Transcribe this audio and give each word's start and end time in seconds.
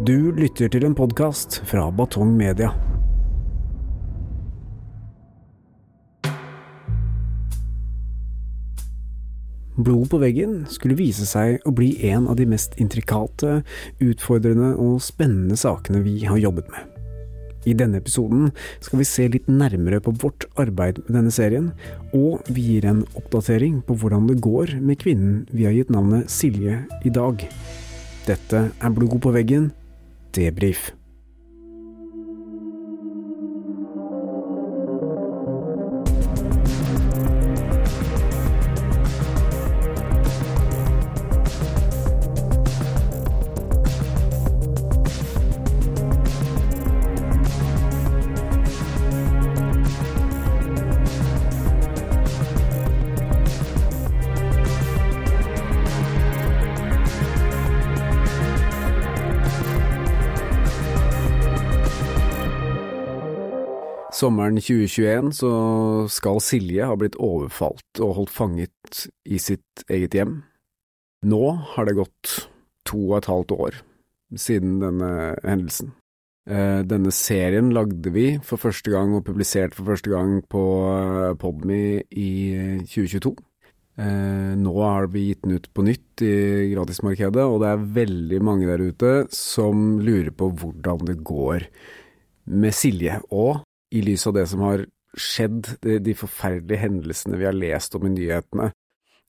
Du 0.00 0.30
lytter 0.32 0.70
til 0.72 0.86
en 0.86 0.94
podkast 0.96 1.58
fra 1.68 1.82
Batong 1.92 2.30
Media. 2.32 2.70
Blod 9.76 10.06
på 10.08 10.20
veggen 10.22 10.62
skulle 10.72 10.96
vise 10.96 11.26
seg 11.28 11.58
å 11.68 11.72
bli 11.76 11.90
en 12.08 12.30
av 12.32 12.38
de 12.38 12.46
mest 12.48 12.78
intrikate, 12.80 13.58
utfordrende 14.00 14.70
og 14.80 15.02
spennende 15.04 15.58
sakene 15.60 16.00
vi 16.06 16.22
har 16.24 16.40
jobbet 16.40 16.70
med. 16.72 16.86
I 17.68 17.74
denne 17.76 18.00
episoden 18.00 18.54
skal 18.80 19.02
vi 19.02 19.08
se 19.10 19.26
litt 19.34 19.50
nærmere 19.52 20.00
på 20.00 20.14
vårt 20.22 20.46
arbeid 20.56 21.02
med 21.02 21.18
denne 21.18 21.34
serien, 21.34 21.74
og 22.16 22.48
vi 22.48 22.64
gir 22.70 22.88
en 22.88 23.04
oppdatering 23.20 23.82
på 23.84 23.98
hvordan 24.00 24.32
det 24.32 24.40
går 24.40 24.78
med 24.80 25.02
kvinnen 25.04 25.44
vi 25.52 25.68
har 25.68 25.76
gitt 25.76 25.92
navnet 25.92 26.32
Silje 26.32 26.86
i 27.04 27.12
dag. 27.12 27.44
Dette 28.24 28.64
er 28.72 28.96
Blod 28.96 29.18
på 29.20 29.34
veggen, 29.36 29.68
debrief. 30.30 30.94
Sommeren 64.20 64.58
2021 64.60 65.30
så 65.32 65.50
skal 66.12 66.42
Silje 66.44 66.84
ha 66.84 66.96
blitt 66.98 67.16
overfalt 67.16 68.00
og 68.04 68.16
holdt 68.18 68.32
fanget 68.34 69.04
i 69.24 69.38
sitt 69.40 69.84
eget 69.88 70.16
hjem. 70.18 70.34
Nå 71.24 71.44
har 71.72 71.88
det 71.88 71.96
gått 71.96 72.34
to 72.88 72.98
og 73.06 73.20
et 73.20 73.28
halvt 73.30 73.54
år 73.56 73.78
siden 74.36 74.74
denne 74.82 75.12
hendelsen. 75.40 75.94
Eh, 76.50 76.82
denne 76.88 77.12
serien 77.14 77.70
lagde 77.72 78.12
vi 78.12 78.26
for 78.44 78.60
første 78.60 78.92
gang 78.92 79.14
og 79.16 79.24
publiserte 79.24 79.78
for 79.78 79.92
første 79.92 80.12
gang 80.12 80.40
på 80.52 80.64
eh, 80.90 81.32
Podme 81.40 81.80
i 82.10 82.30
2022. 82.90 83.32
Eh, 84.00 84.52
nå 84.60 84.74
har 84.82 85.08
vi 85.14 85.30
gitt 85.30 85.46
den 85.46 85.56
ut 85.56 85.70
på 85.72 85.86
nytt 85.86 86.26
i 86.26 86.34
gratismarkedet, 86.74 87.46
og 87.46 87.62
det 87.64 87.72
er 87.72 87.88
veldig 88.02 88.44
mange 88.44 88.68
der 88.68 88.84
ute 88.84 89.16
som 89.32 89.96
lurer 90.02 90.32
på 90.34 90.52
hvordan 90.60 91.08
det 91.08 91.20
går 91.24 91.68
med 92.50 92.76
Silje, 92.76 93.20
og 93.30 93.62
i 93.90 94.02
lys 94.06 94.26
av 94.30 94.36
det 94.36 94.46
som 94.50 94.62
har 94.66 94.84
skjedd, 95.18 95.74
de, 95.82 95.98
de 95.98 96.14
forferdelige 96.14 96.84
hendelsene 96.84 97.38
vi 97.40 97.48
har 97.48 97.56
lest 97.56 97.96
om 97.98 98.06
i 98.06 98.14
nyhetene 98.14 98.70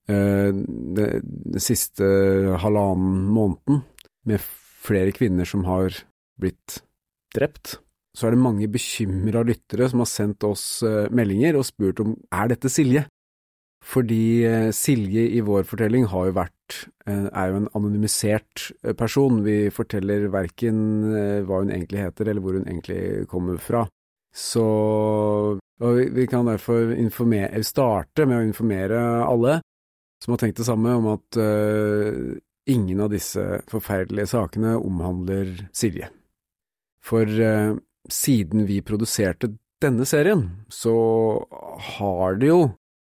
den 0.07 1.61
siste 1.61 2.05
halvannen 2.61 3.27
måneden, 3.31 3.83
med 4.25 4.41
flere 4.81 5.13
kvinner 5.15 5.47
som 5.49 5.63
har 5.65 5.95
blitt 6.41 6.81
drept, 7.33 7.79
så 8.17 8.27
er 8.27 8.35
det 8.35 8.43
mange 8.43 8.67
bekymra 8.69 9.43
lyttere 9.47 9.87
som 9.89 10.03
har 10.03 10.09
sendt 10.09 10.43
oss 10.43 10.83
meldinger 11.13 11.57
og 11.57 11.65
spurt 11.65 12.01
om 12.03 12.15
er 12.33 12.51
dette 12.51 12.69
Silje? 12.69 13.05
Fordi 13.81 14.45
Silje 14.77 15.23
i 15.33 15.39
vår 15.41 15.63
fortelling 15.65 16.05
har 16.11 16.27
jo 16.27 16.35
vært, 16.37 16.75
er 17.07 17.49
jo 17.49 17.61
en 17.61 17.69
anonymisert 17.77 18.67
person, 18.99 19.41
vi 19.45 19.71
forteller 19.73 20.27
verken 20.33 20.83
hva 21.47 21.63
hun 21.63 21.73
egentlig 21.73 22.03
heter 22.03 22.29
eller 22.29 22.45
hvor 22.45 22.59
hun 22.59 22.67
egentlig 22.67 23.25
kommer 23.31 23.57
fra. 23.61 23.87
Så 24.31 24.65
og 25.81 25.97
vi 26.13 26.27
kan 26.29 26.45
derfor 26.45 26.93
starte 27.65 28.27
med 28.29 28.37
å 28.37 28.45
informere 28.45 29.01
alle 29.25 29.59
som 30.21 30.35
har 30.35 30.41
tenkt 30.43 30.59
det 30.61 30.67
samme, 30.67 30.93
om 30.93 31.07
at 31.15 31.37
uh, 31.41 32.37
ingen 32.69 33.01
av 33.01 33.09
disse 33.09 33.41
forferdelige 33.71 34.29
sakene 34.35 34.75
omhandler 34.77 35.55
Silje. 35.73 36.11
For 37.01 37.25
uh, 37.25 37.73
siden 38.05 38.67
vi 38.69 38.83
produserte 38.85 39.55
denne 39.81 40.05
serien, 40.05 40.45
så 40.69 40.93
har 41.97 42.37
det 42.37 42.51
jo 42.51 42.61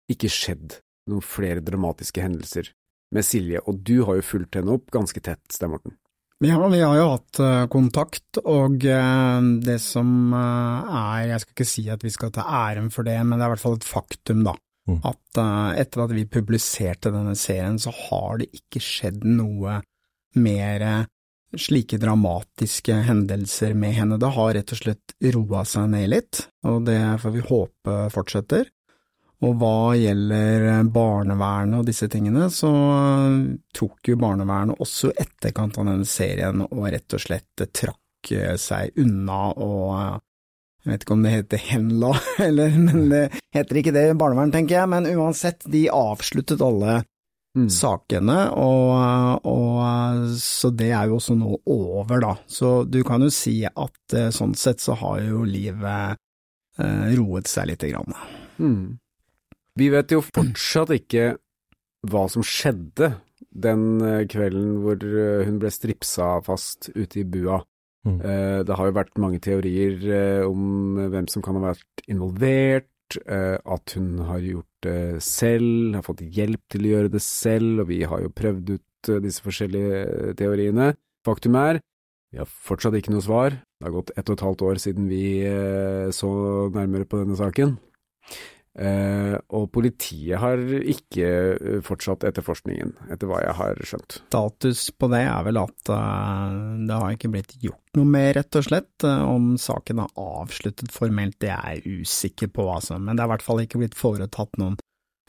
ikke 0.09 0.31
skjedd 0.31 0.79
noen 1.11 1.25
flere 1.25 1.59
dramatiske 1.65 2.23
hendelser 2.23 2.71
med 3.11 3.27
Silje, 3.27 3.59
og 3.67 3.83
du 3.83 4.05
har 4.07 4.21
jo 4.21 4.29
fulgt 4.29 4.55
henne 4.55 4.79
opp 4.79 4.87
ganske 4.95 5.19
tett, 5.19 5.43
Stein 5.51 5.73
Morten? 5.75 5.98
Ja, 6.45 6.55
vi 6.71 6.79
har 6.79 6.95
jo 6.95 7.07
hatt 7.11 7.39
kontakt, 7.73 8.39
og 8.47 8.79
det 8.79 9.75
som 9.83 10.31
er, 10.31 11.25
jeg 11.33 11.43
skal 11.43 11.55
ikke 11.57 11.67
si 11.67 11.83
at 11.91 12.05
vi 12.05 12.11
skal 12.15 12.31
ta 12.31 12.45
æren 12.47 12.87
for 12.93 13.03
det, 13.03 13.17
men 13.25 13.35
det 13.35 13.43
er 13.43 13.49
i 13.49 13.53
hvert 13.57 13.63
fall 13.65 13.75
et 13.75 13.87
faktum, 13.87 14.45
da. 14.47 14.53
Mm. 14.87 15.01
At 15.03 15.41
etter 15.83 16.05
at 16.05 16.15
vi 16.15 16.23
publiserte 16.31 17.11
denne 17.11 17.35
serien, 17.35 17.75
så 17.75 17.91
har 17.91 18.39
det 18.39 18.47
ikke 18.55 18.79
skjedd 18.79 19.27
noe 19.27 19.81
mer 20.39 20.87
slike 21.59 21.97
dramatiske 21.99 22.93
hendelser 23.09 23.75
med 23.75 23.95
henne. 23.97 24.19
Det 24.21 24.31
har 24.35 24.53
rett 24.55 24.73
og 24.75 24.79
slett 24.79 25.15
roa 25.35 25.63
seg 25.67 25.91
ned 25.91 26.07
litt, 26.15 26.43
og 26.63 26.85
det 26.87 26.99
får 27.19 27.35
vi 27.35 27.47
håpe 27.51 27.95
fortsetter. 28.13 28.69
Og 29.39 29.53
hva 29.55 29.95
gjelder 29.95 30.83
barnevernet 30.91 31.79
og 31.79 31.85
disse 31.87 32.09
tingene, 32.11 32.49
så 32.51 32.69
tok 33.75 34.11
jo 34.11 34.19
barnevernet 34.19 34.81
også 34.83 35.13
etterkant 35.15 35.79
av 35.79 35.87
denne 35.87 36.07
serien 36.07 36.65
og 36.67 36.89
rett 36.91 37.15
og 37.15 37.23
slett 37.23 37.69
trakk 37.71 38.33
seg 38.59 38.99
unna 38.99 39.45
og 39.55 40.19
jeg 40.79 40.93
vet 40.93 41.03
ikke 41.03 41.15
om 41.15 41.23
det 41.25 41.31
heter 41.33 41.63
henla, 41.69 42.09
eller, 42.47 42.75
men 42.79 43.09
det 43.11 43.23
heter 43.55 43.79
ikke 43.81 43.93
det 43.95 44.05
i 44.09 44.17
barnevern, 44.17 44.51
tenker 44.53 44.77
jeg, 44.77 44.91
men 44.91 45.09
uansett, 45.11 45.65
de 45.67 45.83
avsluttet 45.91 46.63
alle 46.63 47.01
mm. 47.57 47.67
sakene, 47.73 48.37
og, 48.55 49.43
og, 49.49 50.31
så 50.39 50.71
det 50.71 50.93
er 50.95 51.11
jo 51.11 51.19
også 51.19 51.35
nå 51.37 51.59
over, 51.75 52.23
da. 52.23 52.31
Så 52.47 52.71
du 52.87 53.01
kan 53.07 53.25
jo 53.25 53.31
si 53.33 53.59
at 53.67 54.17
sånn 54.35 54.55
sett 54.57 54.79
så 54.83 54.95
har 55.01 55.19
jo 55.25 55.43
livet 55.43 56.15
eh, 56.79 57.05
roet 57.19 57.51
seg 57.51 57.73
lite 57.73 57.91
grann. 57.91 58.15
Mm. 58.57 58.97
Vi 59.77 59.89
vet 59.93 60.11
jo 60.15 60.23
fortsatt 60.25 60.95
ikke 60.95 61.33
hva 62.09 62.23
som 62.31 62.45
skjedde 62.45 63.13
den 63.49 63.99
kvelden 64.31 64.79
hvor 64.83 65.01
hun 65.45 65.57
ble 65.59 65.71
stripsa 65.73 66.37
fast 66.45 66.89
ute 66.95 67.21
i 67.21 67.25
bua. 67.27 67.59
Mm. 68.07 68.19
Det 68.63 68.75
har 68.79 68.87
jo 68.87 68.95
vært 68.95 69.19
mange 69.19 69.41
teorier 69.43 70.45
om 70.47 70.99
hvem 71.11 71.27
som 71.31 71.43
kan 71.43 71.57
ha 71.59 71.73
vært 71.73 72.03
involvert, 72.07 72.87
at 73.27 73.95
hun 73.97 74.21
har 74.27 74.43
gjort 74.45 74.85
det 74.85 75.23
selv, 75.25 75.97
har 75.97 76.05
fått 76.05 76.23
hjelp 76.23 76.61
til 76.71 76.85
å 76.85 76.91
gjøre 76.93 77.11
det 77.15 77.23
selv, 77.25 77.83
og 77.83 77.89
vi 77.91 78.03
har 78.07 78.23
jo 78.23 78.31
prøvd 78.31 78.71
ut 78.77 79.11
disse 79.25 79.43
forskjellige 79.43 80.35
teoriene. 80.39 80.93
Faktum 81.27 81.57
er, 81.59 81.81
vi 82.31 82.39
har 82.39 82.47
fortsatt 82.47 82.95
ikke 82.99 83.11
noe 83.15 83.25
svar. 83.25 83.57
Det 83.57 83.87
har 83.87 83.95
gått 83.97 84.13
ett 84.15 84.29
og 84.29 84.37
et 84.37 84.45
halvt 84.45 84.63
år 84.69 84.79
siden 84.85 85.09
vi 85.11 85.23
så 86.15 86.31
nærmere 86.75 87.09
på 87.09 87.19
denne 87.23 87.35
saken. 87.39 87.75
Uh, 88.77 89.33
og 89.57 89.65
politiet 89.73 90.37
har 90.39 90.61
ikke 90.61 91.81
fortsatt 91.83 92.23
etterforskningen, 92.29 92.93
etter 93.11 93.27
hva 93.27 93.39
jeg 93.41 93.55
har 93.57 93.79
skjønt. 93.81 94.19
Status 94.29 94.83
på 94.93 95.09
det 95.11 95.23
er 95.25 95.47
vel 95.47 95.59
at 95.59 95.91
uh, 95.91 96.77
det 96.87 96.99
har 97.01 97.15
ikke 97.15 97.31
blitt 97.33 97.55
gjort 97.63 97.97
noe 97.97 98.07
mer, 98.07 98.29
rett 98.37 98.59
og 98.59 98.67
slett. 98.67 98.93
Uh, 99.03 99.25
om 99.25 99.49
saken 99.59 100.03
er 100.05 100.21
avsluttet 100.21 100.93
formelt, 100.93 101.39
det 101.41 101.49
er 101.55 101.79
jeg 101.79 102.03
usikker 102.05 102.53
på, 102.53 102.69
altså. 102.71 102.99
Men 103.01 103.17
det 103.17 103.25
er 103.25 103.31
i 103.31 103.33
hvert 103.33 103.47
fall 103.47 103.63
ikke 103.65 103.81
blitt 103.81 103.97
foretatt 103.99 104.61
noen 104.61 104.77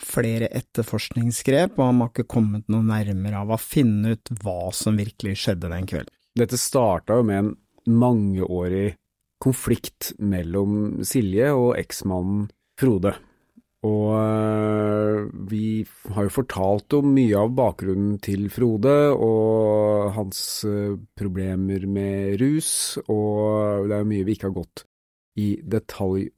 flere 0.00 0.48
etterforskningsgrep, 0.56 1.74
og 1.78 1.90
man 1.90 2.04
har 2.04 2.12
ikke 2.12 2.30
kommet 2.36 2.70
noe 2.72 2.84
nærmere 2.86 3.42
av 3.42 3.50
å 3.52 3.60
finne 3.60 4.14
ut 4.16 4.32
hva 4.44 4.70
som 4.76 5.00
virkelig 5.00 5.36
skjedde 5.42 5.72
den 5.72 5.88
kvelden. 5.88 6.14
Dette 6.38 6.60
starta 6.60 7.18
jo 7.18 7.26
med 7.26 7.42
en 7.42 7.50
mangeårig 8.00 8.94
konflikt 9.42 10.12
mellom 10.20 11.00
Silje 11.08 11.50
og 11.56 11.74
eksmannen 11.80 12.46
Frode. 12.80 13.16
Og 13.86 14.12
øh, 14.12 15.30
vi 15.48 15.86
har 16.12 16.26
jo 16.26 16.32
fortalt 16.34 16.98
om 16.98 17.14
mye 17.16 17.38
av 17.38 17.54
bakgrunnen 17.56 18.18
til 18.20 18.50
Frode 18.52 18.92
og 19.14 20.10
hans 20.18 20.42
øh, 20.68 20.98
problemer 21.16 21.86
med 21.88 22.36
rus, 22.42 22.98
og 23.06 23.88
det 23.88 23.96
er 23.96 24.02
jo 24.02 24.10
mye 24.10 24.26
vi 24.28 24.36
ikke 24.36 24.50
har 24.50 24.58
gått 24.58 24.84
i 25.40 25.54
detalj 25.64 26.28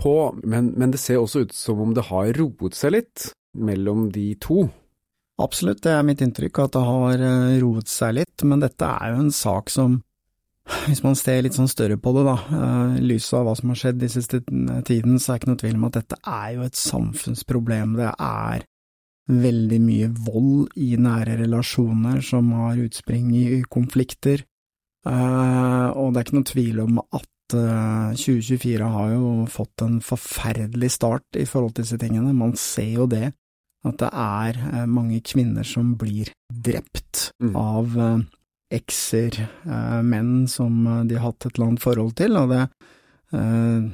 på, 0.00 0.14
men, 0.44 0.74
men 0.76 0.92
det 0.92 1.00
ser 1.00 1.20
også 1.20 1.46
ut 1.46 1.56
som 1.56 1.80
om 1.80 1.96
det 1.96 2.08
har 2.10 2.34
roet 2.36 2.76
seg 2.76 2.94
litt 2.98 3.30
mellom 3.56 4.08
de 4.12 4.34
to. 4.40 4.66
Absolutt, 5.40 5.82
det 5.86 5.92
er 5.96 6.04
mitt 6.04 6.20
inntrykk 6.24 6.66
at 6.66 6.76
det 6.76 6.84
har 6.84 7.24
eh, 7.24 7.58
roet 7.62 7.88
seg 7.88 8.18
litt, 8.20 8.44
men 8.44 8.60
dette 8.60 8.84
er 8.84 9.14
jo 9.14 9.24
en 9.24 9.34
sak 9.34 9.72
som 9.72 10.02
hvis 10.86 11.02
man 11.04 11.16
ser 11.18 11.42
litt 11.44 11.56
sånn 11.56 11.70
større 11.70 11.98
på 12.00 12.12
det, 12.16 12.24
da, 12.26 12.36
eh, 12.56 12.98
i 13.00 13.06
lys 13.12 13.28
av 13.36 13.46
hva 13.46 13.54
som 13.58 13.72
har 13.72 13.80
skjedd 13.80 14.00
de 14.02 14.10
siste 14.12 14.42
tiden, 14.42 15.18
så 15.18 15.32
er 15.32 15.38
det 15.38 15.40
ikke 15.40 15.50
noe 15.52 15.62
tvil 15.62 15.78
om 15.78 15.88
at 15.88 15.98
dette 15.98 16.20
er 16.20 16.52
jo 16.56 16.66
et 16.66 16.78
samfunnsproblem. 16.78 17.96
Det 18.00 18.12
er 18.14 18.66
veldig 19.30 19.80
mye 19.84 20.08
vold 20.26 20.78
i 20.80 20.94
nære 20.98 21.36
relasjoner 21.44 22.22
som 22.26 22.50
har 22.58 22.80
utspring 22.82 23.28
i 23.38 23.60
konflikter, 23.70 24.46
eh, 25.06 25.88
og 25.90 26.12
det 26.12 26.20
er 26.20 26.26
ikke 26.26 26.38
noe 26.40 26.52
tvil 26.54 26.80
om 26.86 27.04
at 27.04 27.28
2024 27.50 28.88
har 28.94 29.08
jo 29.10 29.30
fått 29.50 29.82
en 29.82 29.96
forferdelig 30.06 30.92
start 30.94 31.34
i 31.34 31.42
forhold 31.50 31.72
til 31.74 31.82
disse 31.82 31.96
tingene. 31.98 32.30
Man 32.30 32.52
ser 32.54 32.92
jo 32.94 33.08
det, 33.10 33.32
at 33.82 33.96
det 33.98 34.10
er 34.14 34.86
mange 34.86 35.18
kvinner 35.26 35.66
som 35.66 35.96
blir 35.98 36.30
drept 36.46 37.32
mm. 37.42 37.56
av 37.58 37.98
ekser, 38.70 39.36
eh, 39.66 40.00
menn 40.02 40.46
som 40.48 40.86
eh, 40.86 41.02
de 41.10 41.18
har 41.18 41.30
hatt 41.30 41.46
et 41.46 41.56
eller 41.56 41.72
annet 41.72 41.82
forhold 41.82 42.14
til, 42.18 42.38
og 42.38 42.54
det 42.54 42.62
eh, 43.34 43.90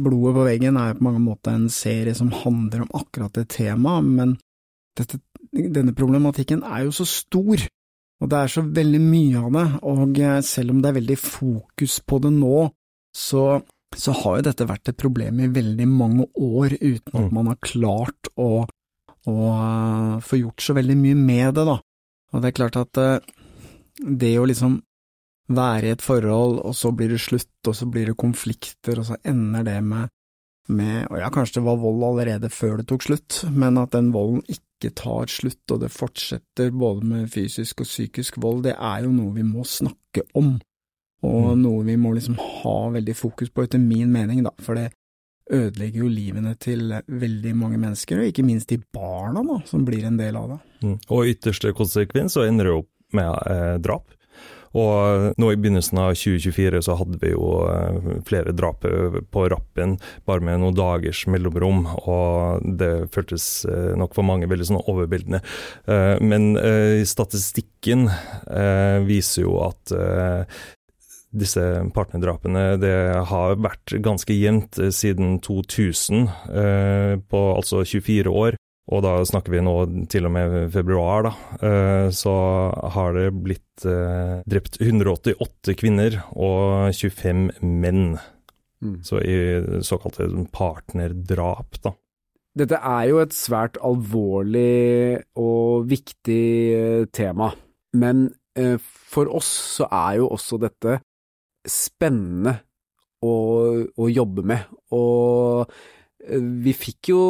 Blodet 0.00 0.36
på 0.36 0.46
veggen 0.46 0.78
er 0.80 0.96
på 0.96 1.06
mange 1.08 1.22
måter 1.24 1.56
en 1.56 1.68
serie 1.72 2.14
som 2.16 2.32
handler 2.32 2.84
om 2.84 2.94
akkurat 3.00 3.34
det 3.36 3.48
temaet, 3.56 4.06
men 4.06 4.36
dette, 4.98 5.20
denne 5.52 5.94
problematikken 5.96 6.64
er 6.66 6.86
jo 6.86 6.94
så 7.00 7.06
stor, 7.08 7.66
og 8.20 8.30
det 8.30 8.38
er 8.38 8.52
så 8.52 8.64
veldig 8.66 9.00
mye 9.02 9.40
av 9.40 9.52
det, 9.56 9.66
og 9.88 10.22
selv 10.44 10.74
om 10.74 10.80
det 10.80 10.90
er 10.90 10.98
veldig 10.98 11.18
fokus 11.20 12.00
på 12.04 12.20
det 12.24 12.32
nå, 12.36 12.64
så, 13.16 13.44
så 13.96 14.16
har 14.20 14.38
jo 14.38 14.46
dette 14.50 14.68
vært 14.68 14.92
et 14.92 15.00
problem 15.00 15.40
i 15.40 15.52
veldig 15.52 15.86
mange 15.88 16.26
år 16.36 16.76
uten 16.76 17.14
at 17.14 17.30
mm. 17.30 17.32
man 17.38 17.48
har 17.52 17.60
klart 17.64 18.32
å, 18.36 18.50
å 19.28 19.36
få 20.24 20.40
gjort 20.42 20.66
så 20.66 20.76
veldig 20.76 20.98
mye 21.00 21.16
med 21.18 21.56
det, 21.56 21.64
da. 21.70 21.78
Og 22.30 22.42
det 22.42 22.50
er 22.50 22.58
klart 22.60 22.76
at 22.78 23.00
det 23.98 24.36
å 24.40 24.46
liksom 24.48 24.78
være 25.50 25.88
i 25.88 25.92
et 25.96 26.04
forhold, 26.04 26.60
og 26.62 26.74
så 26.76 26.92
blir 26.94 27.12
det 27.12 27.20
slutt, 27.22 27.52
og 27.66 27.76
så 27.76 27.88
blir 27.90 28.10
det 28.10 28.18
konflikter, 28.20 29.00
og 29.00 29.08
så 29.10 29.18
ender 29.26 29.66
det 29.66 29.78
med, 29.82 30.12
med 30.70 31.08
og 31.10 31.18
ja, 31.18 31.30
kanskje 31.34 31.58
det 31.58 31.66
var 31.66 31.80
vold 31.82 32.06
allerede 32.12 32.50
før 32.54 32.78
det 32.80 32.86
tok 32.90 33.06
slutt, 33.08 33.40
men 33.50 33.80
at 33.80 33.94
den 33.96 34.12
volden 34.14 34.44
ikke 34.46 34.92
tar 34.96 35.30
slutt, 35.32 35.64
og 35.74 35.82
det 35.82 35.90
fortsetter 35.94 36.70
både 36.70 37.06
med 37.06 37.32
fysisk 37.32 37.82
og 37.82 37.90
psykisk 37.90 38.38
vold, 38.42 38.64
det 38.68 38.76
er 38.76 39.04
jo 39.06 39.12
noe 39.14 39.34
vi 39.34 39.46
må 39.46 39.66
snakke 39.66 40.24
om, 40.38 40.54
og 41.26 41.50
mm. 41.50 41.60
noe 41.64 41.84
vi 41.88 41.98
må 42.00 42.14
liksom 42.16 42.38
ha 42.38 42.78
veldig 42.94 43.18
fokus 43.18 43.50
på, 43.50 43.66
etter 43.66 43.82
min 43.82 44.12
mening, 44.14 44.44
da, 44.46 44.54
for 44.62 44.78
det 44.78 44.92
ødelegger 45.50 46.04
jo 46.04 46.08
livene 46.12 46.54
til 46.62 46.92
veldig 47.10 47.52
mange 47.58 47.80
mennesker, 47.80 48.20
og 48.20 48.30
ikke 48.30 48.46
minst 48.46 48.70
de 48.70 48.78
barna 48.94 49.42
da, 49.42 49.58
som 49.66 49.82
blir 49.86 50.06
en 50.06 50.18
del 50.20 50.38
av 50.38 50.52
det. 50.54 50.58
Mm. 50.86 50.96
Og 51.10 51.32
ytterste 51.32 51.74
konsekvens 51.76 52.38
så 52.38 52.46
ender 52.46 52.70
det 52.70 52.76
opp 52.78 52.90
med 53.16 53.36
eh, 53.50 53.76
drap. 53.82 54.16
Og 54.70 55.34
nå 55.34 55.48
i 55.50 55.56
begynnelsen 55.58 55.98
av 55.98 56.12
2024 56.14 56.80
så 56.86 56.94
hadde 57.00 57.18
vi 57.18 57.32
jo 57.32 57.46
eh, 57.66 58.10
flere 58.26 58.54
drap 58.54 58.86
eh, 58.86 59.18
på 59.26 59.46
rappen, 59.50 59.96
bare 60.28 60.46
med 60.46 60.62
noen 60.62 60.76
dagers 60.78 61.24
mellomrom. 61.30 61.86
Og 62.04 62.66
det 62.78 63.10
føltes 63.14 63.66
nok 63.98 64.14
for 64.16 64.26
mange 64.26 64.50
veldig 64.50 64.68
sånn 64.70 64.84
overveldende. 64.84 65.42
Men 66.22 66.52
statistikken 67.06 68.06
viser 69.06 69.44
jo 69.44 69.56
at 69.64 69.92
disse 71.30 71.62
partnerdrapene 71.94 72.64
det 72.82 72.94
har 73.30 73.58
vært 73.62 73.94
ganske 74.02 74.34
jevnt 74.34 74.80
siden 74.94 75.38
2000, 75.46 76.26
på 77.30 77.42
altså 77.54 77.84
24 77.86 78.34
år. 78.44 78.58
Og 78.90 79.04
da 79.04 79.12
snakker 79.26 79.54
vi 79.54 79.62
nå 79.62 79.74
til 80.10 80.26
og 80.26 80.32
med 80.34 80.54
februar, 80.74 81.28
da. 81.28 81.32
Eh, 81.62 82.06
så 82.14 82.34
har 82.96 83.14
det 83.14 83.28
blitt 83.38 83.86
eh, 83.86 84.40
drept 84.50 84.80
188 84.82 85.76
kvinner 85.78 86.18
og 86.34 86.90
25 86.90 87.60
menn. 87.62 88.16
Mm. 88.82 88.96
Så 89.06 89.20
i 89.22 89.36
såkalte 89.86 90.26
partnerdrap, 90.54 91.78
da. 91.84 91.94
Dette 92.58 92.80
er 92.82 93.04
jo 93.12 93.20
et 93.22 93.34
svært 93.36 93.78
alvorlig 93.86 95.20
og 95.38 95.86
viktig 95.90 96.44
eh, 96.74 97.04
tema, 97.14 97.52
men 97.94 98.28
for 99.08 99.30
oss 99.32 99.48
så 99.78 99.86
er 99.94 100.16
jo 100.18 100.26
også 100.34 100.58
dette 100.60 100.96
spennende 101.70 102.56
å, 103.24 103.34
å 103.94 104.08
jobbe 104.10 104.42
med. 104.50 104.74
Og 104.92 105.70
vi 106.64 106.72
fikk 106.76 107.10
jo 107.10 107.20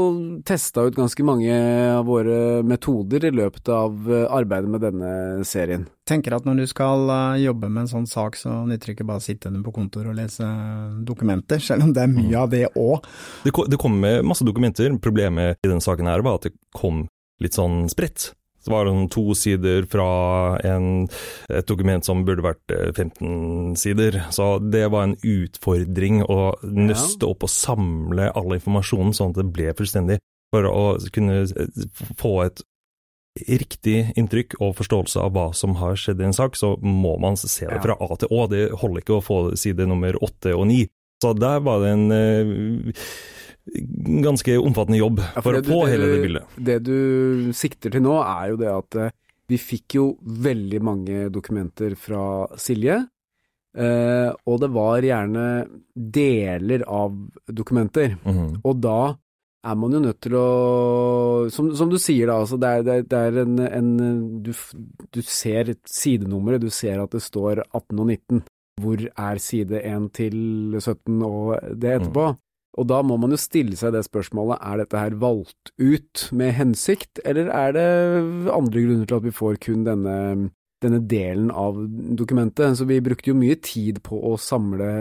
testa 0.47 0.83
ut 0.89 0.97
ganske 0.97 1.25
mange 1.25 1.55
av 1.95 2.09
våre 2.09 2.63
metoder 2.67 3.25
i 3.29 3.31
løpet 3.33 3.69
av 3.71 4.11
eh, 4.11 4.27
arbeidet 4.27 4.71
med 4.73 4.83
denne 4.83 5.13
serien. 5.47 5.87
Tenker 6.09 6.35
at 6.35 6.49
når 6.49 6.63
du 6.63 6.67
skal 6.71 7.07
eh, 7.15 7.45
jobbe 7.45 7.71
med 7.71 7.85
en 7.85 7.93
sånn 7.93 8.09
sak, 8.11 8.39
så 8.41 8.63
nytter 8.67 8.91
det 8.91 8.97
ikke 8.99 9.07
bare 9.07 9.23
å 9.23 9.25
sitte 9.25 9.53
på 9.63 9.75
kontor 9.77 10.11
og 10.11 10.19
lese 10.19 10.49
dokumenter, 11.07 11.63
selv 11.69 11.87
om 11.87 11.95
det 11.95 12.03
er 12.05 12.13
mye 12.13 12.35
mm. 12.35 12.41
av 12.43 12.51
det 12.51 12.65
òg. 12.75 13.07
Det, 13.47 13.55
det 13.71 13.81
kom 13.81 13.97
med 14.03 14.27
masse 14.27 14.47
dokumenter. 14.47 14.91
Problemet 15.03 15.63
i 15.63 15.71
denne 15.71 15.85
saken 15.85 16.11
her 16.11 16.27
var 16.27 16.41
at 16.41 16.51
det 16.51 16.57
kom 16.77 17.05
litt 17.41 17.57
sånn 17.57 17.85
spredt. 17.93 18.33
Så 18.61 18.73
var 18.73 18.85
det 18.85 18.95
to 19.15 19.35
sider 19.39 19.87
fra 19.89 20.09
en, 20.69 21.07
et 21.49 21.69
dokument 21.69 22.05
som 22.05 22.25
burde 22.29 22.45
vært 22.45 22.75
15 22.93 23.09
eh, 23.09 23.77
sider. 23.81 24.21
Så 24.35 24.59
det 24.61 24.87
var 24.93 25.09
en 25.09 25.17
utfordring 25.17 26.23
å 26.27 26.41
nøste 26.63 27.29
opp 27.29 27.47
og 27.49 27.53
samle 27.53 28.29
all 28.37 28.59
informasjonen 28.59 29.17
sånn 29.17 29.33
at 29.33 29.41
det 29.41 29.49
ble 29.55 29.73
fullstendig. 29.79 30.21
For 30.53 30.67
å 30.67 30.85
kunne 31.15 31.45
eh, 31.47 31.89
få 32.21 32.35
et 32.45 32.63
riktig 33.47 34.11
inntrykk 34.19 34.57
og 34.59 34.75
forståelse 34.81 35.23
av 35.23 35.35
hva 35.37 35.51
som 35.57 35.77
har 35.81 35.97
skjedd 35.99 36.21
i 36.21 36.27
en 36.29 36.37
sak, 36.37 36.59
så 36.59 36.75
må 36.83 37.15
man 37.23 37.39
se 37.41 37.69
det 37.69 37.83
fra 37.85 37.97
A 37.97 38.17
til 38.19 38.33
Å. 38.35 38.47
Det 38.51 38.65
holder 38.83 39.05
ikke 39.05 39.21
å 39.21 39.25
få 39.25 39.43
side 39.61 39.87
nummer 39.89 40.19
åtte 40.21 40.53
og 40.57 40.67
ni. 40.69 40.83
Så 41.23 41.33
der 41.37 41.61
var 41.63 41.83
det 41.85 41.95
en 41.95 42.11
uh, 42.11 43.05
ganske 44.25 44.59
omfattende 44.59 45.01
jobb 45.01 45.23
ja, 45.23 45.41
for, 45.41 45.55
for 45.55 45.61
å 45.61 45.65
få 45.67 45.81
hele 45.91 46.11
det 46.11 46.21
bildet. 46.25 46.59
Det 46.71 46.79
du 46.87 47.51
sikter 47.57 47.95
til 47.95 48.05
nå, 48.05 48.19
er 48.25 48.53
jo 48.53 48.61
det 48.61 48.71
at 48.73 48.99
eh, 49.01 49.17
vi 49.51 49.59
fikk 49.59 49.97
jo 49.99 50.05
veldig 50.21 50.83
mange 50.87 51.25
dokumenter 51.35 51.97
fra 51.99 52.47
Silje. 52.61 53.01
Uh, 53.71 54.35
og 54.51 54.57
det 54.65 54.69
var 54.75 55.05
gjerne 55.07 55.43
deler 55.95 56.83
av 56.91 57.15
dokumenter. 57.47 58.17
Mm 58.25 58.35
-hmm. 58.35 58.61
Og 58.65 58.81
da 58.83 59.15
er 59.65 59.77
man 59.77 59.93
jo 59.93 60.01
nødt 60.01 60.21
til 60.21 60.35
å 60.35 61.51
Som, 61.51 61.75
som 61.77 61.91
du 61.91 61.99
sier, 61.99 62.27
da, 62.27 62.41
altså 62.41 62.57
det 62.57 62.69
er, 62.69 62.83
det, 62.83 63.09
det 63.11 63.19
er 63.19 63.39
en, 63.43 63.59
en 63.59 64.43
du, 64.43 64.53
du, 65.13 65.23
ser 65.23 65.75
sidenummeret, 65.87 66.61
du 66.61 66.71
ser 66.71 67.01
at 67.01 67.11
det 67.11 67.23
står 67.23 67.63
18 67.73 68.01
og 68.01 68.07
19. 68.07 68.43
Hvor 68.81 68.97
er 68.97 69.39
side 69.39 69.81
1 69.85 70.11
til 70.17 70.37
17 70.81 71.23
og 71.23 71.59
det 71.77 72.01
etterpå? 72.01 72.31
Mm. 72.33 72.39
Og 72.79 72.87
da 72.87 73.01
må 73.03 73.17
man 73.19 73.35
jo 73.35 73.41
stille 73.41 73.75
seg 73.79 73.95
det 73.97 74.05
spørsmålet, 74.07 74.61
er 74.63 74.81
dette 74.83 75.01
her 75.01 75.17
valgt 75.19 75.73
ut 75.81 76.29
med 76.37 76.55
hensikt, 76.55 77.19
eller 77.27 77.51
er 77.51 77.75
det 77.75 77.89
andre 78.55 78.85
grunner 78.85 79.09
til 79.11 79.19
at 79.19 79.27
vi 79.27 79.35
får 79.35 79.59
kun 79.65 79.83
denne, 79.89 80.15
denne 80.85 81.01
delen 81.11 81.51
av 81.51 81.81
dokumentet? 82.21 82.79
Så 82.79 82.87
vi 82.87 83.01
brukte 83.03 83.33
jo 83.33 83.39
mye 83.39 83.59
tid 83.59 83.99
på 84.07 84.21
å 84.31 84.37
samle, 84.39 84.93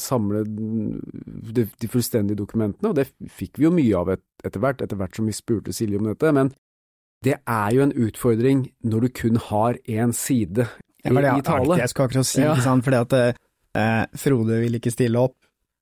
samle 0.00 0.46
de, 0.48 1.66
de, 1.68 1.92
fullstendige 1.92 2.40
dokumentene, 2.40 2.94
og 2.94 2.96
det 2.96 3.10
fikk 3.28 3.60
vi 3.60 3.68
jo 3.68 3.74
mye 3.76 4.00
av 4.00 4.14
et, 4.16 4.24
etter 4.40 4.64
hvert, 4.64 4.80
etter 4.80 5.00
hvert 5.00 5.20
som 5.20 5.28
vi 5.28 5.36
spurte 5.36 5.76
Silje 5.76 6.00
om 6.00 6.08
dette. 6.08 6.32
men 6.32 6.54
det 7.20 7.36
er 7.36 7.74
jo 7.76 7.82
en 7.84 7.92
utfordring 7.92 8.62
når 8.80 9.04
du 9.04 9.08
kun 9.18 9.36
har 9.50 9.76
én 9.84 10.14
side 10.16 10.64
i, 11.04 11.12
ja, 11.12 11.36
i 11.36 11.44
tale. 11.44 11.76
Jeg 11.80 11.92
skal 11.92 12.08
akkurat 12.08 12.28
si, 12.28 12.40
ja. 12.40 12.54
at 12.56 13.16
eh, 13.76 14.04
Frode 14.16 14.60
vil 14.62 14.78
ikke 14.78 14.92
stille 14.92 15.20
opp, 15.20 15.36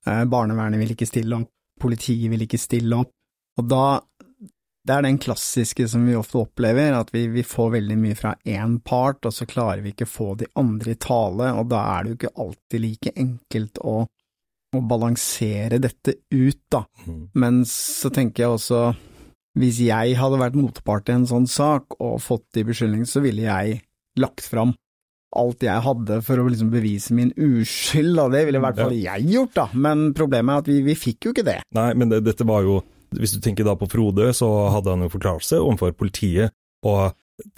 barnevernet 0.04 0.80
vil 0.82 0.94
ikke 0.94 1.08
stille 1.08 1.40
opp, 1.40 1.50
politiet 1.80 2.30
vil 2.32 2.44
ikke 2.44 2.60
stille 2.60 2.98
opp, 2.98 3.10
og 3.58 3.66
da 3.66 3.84
det 4.88 4.94
er 4.94 5.04
den 5.04 5.18
klassiske 5.20 5.84
som 5.90 6.06
vi 6.08 6.14
ofte 6.16 6.38
opplever, 6.40 6.94
at 6.96 7.10
vi, 7.12 7.26
vi 7.28 7.42
får 7.44 7.74
veldig 7.74 7.96
mye 8.00 8.16
fra 8.16 8.30
én 8.48 8.78
part, 8.80 9.20
og 9.28 9.34
så 9.36 9.44
klarer 9.48 9.82
vi 9.84 9.92
ikke 9.92 10.06
å 10.08 10.12
få 10.12 10.28
de 10.40 10.48
andre 10.56 10.94
i 10.94 11.00
tale, 11.02 11.50
og 11.60 11.68
da 11.68 11.82
er 11.90 12.04
det 12.04 12.12
jo 12.12 12.18
ikke 12.18 12.36
alltid 12.44 12.82
like 12.84 13.12
enkelt 13.20 13.82
å, 13.84 13.96
å 14.08 14.80
balansere 14.88 15.80
dette 15.84 16.16
ut, 16.32 16.62
da. 16.72 16.86
Mm. 17.04 17.20
Men 17.36 17.60
så 17.68 18.08
tenker 18.14 18.46
jeg 18.46 18.56
også, 18.56 18.82
hvis 19.60 19.82
jeg 19.84 20.16
hadde 20.22 20.40
vært 20.40 20.56
motpart 20.56 21.12
i 21.12 21.18
en 21.18 21.28
sånn 21.28 21.50
sak 21.50 21.98
og 21.98 22.22
fått 22.24 22.46
de 22.56 22.64
beskyldningene, 22.70 23.12
så 23.12 23.20
ville 23.24 23.44
jeg 23.44 23.82
lagt 24.18 24.48
fram 24.48 24.72
alt 25.36 25.64
jeg 25.64 25.84
hadde 25.84 26.20
for 26.24 26.40
å 26.40 26.46
liksom 26.48 26.70
bevise 26.72 27.14
min 27.16 27.32
uskyld, 27.36 28.16
og 28.22 28.32
det 28.32 28.44
ville 28.48 28.60
i 28.60 28.64
hvert 28.64 28.80
fall 28.80 28.94
jeg 28.96 29.26
gjort, 29.28 29.54
da. 29.58 29.66
Men 29.76 30.08
problemet 30.16 30.54
er 30.54 30.64
at 30.64 30.70
vi, 30.70 30.78
vi 30.86 30.96
fikk 30.98 31.28
jo 31.28 31.34
ikke 31.34 31.46
det. 31.48 31.58
Nei, 31.76 31.90
men 31.98 32.12
det, 32.12 32.22
dette 32.28 32.46
var 32.48 32.64
jo 32.66 32.80
Hvis 33.16 33.32
du 33.32 33.38
tenker 33.40 33.64
da 33.64 33.72
på 33.72 33.86
Frode, 33.88 34.26
så 34.36 34.46
hadde 34.68 34.92
han 34.92 35.00
jo 35.00 35.08
forklarelse 35.08 35.56
overfor 35.62 35.94
politiet, 35.96 36.52
og 36.84 37.06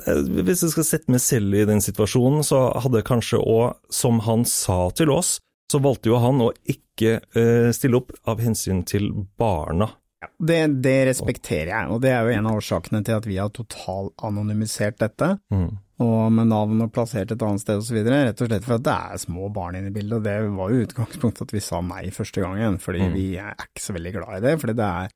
eh, 0.06 0.20
hvis 0.46 0.62
jeg 0.62 0.70
skal 0.76 0.86
sette 0.86 1.10
meg 1.10 1.18
selv 1.24 1.56
i 1.58 1.64
den 1.66 1.82
situasjonen, 1.82 2.44
så 2.46 2.68
hadde 2.84 3.02
kanskje 3.02 3.40
òg, 3.42 3.80
som 3.90 4.20
han 4.28 4.44
sa 4.46 4.84
til 4.94 5.10
oss, 5.10 5.40
så 5.72 5.80
valgte 5.82 6.12
jo 6.12 6.20
han 6.22 6.38
å 6.44 6.52
ikke 6.70 7.16
eh, 7.18 7.72
stille 7.74 7.98
opp 7.98 8.14
av 8.30 8.38
hensyn 8.46 8.84
til 8.86 9.10
barna. 9.42 9.90
Det, 10.38 10.60
det 10.84 10.96
respekterer 11.08 11.72
jeg, 11.72 11.90
og 11.90 12.02
det 12.04 12.14
er 12.14 12.26
jo 12.26 12.38
en 12.38 12.48
av 12.50 12.58
årsakene 12.60 13.02
til 13.06 13.18
at 13.18 13.26
vi 13.26 13.38
har 13.40 13.50
totalanonymisert 13.56 15.00
dette. 15.00 15.32
Mm. 15.50 15.70
Og 16.00 16.33
med 16.33 16.49
navn 16.49 16.80
og 16.80 16.92
plassert 16.95 17.30
et 17.35 17.42
annet 17.45 17.61
sted 17.61 17.76
osv. 17.83 17.99
Rett 18.07 18.40
og 18.40 18.49
slett 18.49 18.64
for 18.64 18.78
at 18.78 18.85
det 18.87 18.95
er 19.12 19.19
små 19.21 19.50
barn 19.52 19.76
inne 19.76 19.90
i 19.90 19.95
bildet. 19.95 20.16
og 20.16 20.23
Det 20.25 20.37
var 20.57 20.71
jo 20.73 20.85
utgangspunktet 20.87 21.42
at 21.42 21.52
vi 21.52 21.61
sa 21.61 21.80
nei 21.85 22.07
første 22.11 22.40
gangen, 22.40 22.78
fordi 22.80 23.00
Mm. 23.04 23.12
vi 23.14 23.26
er 23.37 23.52
ikke 23.59 23.85
så 23.85 23.92
veldig 23.92 24.12
glad 24.16 24.37
i 24.38 24.40
det. 24.47 24.54
Fordi 24.61 24.75
det 24.76 24.87
er 24.88 25.09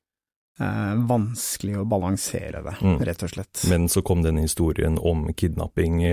eh, 0.61 0.95
vanskelig 1.09 1.75
å 1.81 1.87
balansere 1.89 2.61
det, 2.63 2.75
Mm. 2.81 2.99
rett 3.03 3.23
og 3.23 3.29
slett. 3.29 3.65
Men 3.69 3.87
så 3.89 4.01
kom 4.03 4.21
den 4.23 4.37
historien 4.37 4.97
om 5.03 5.25
kidnapping 5.33 6.03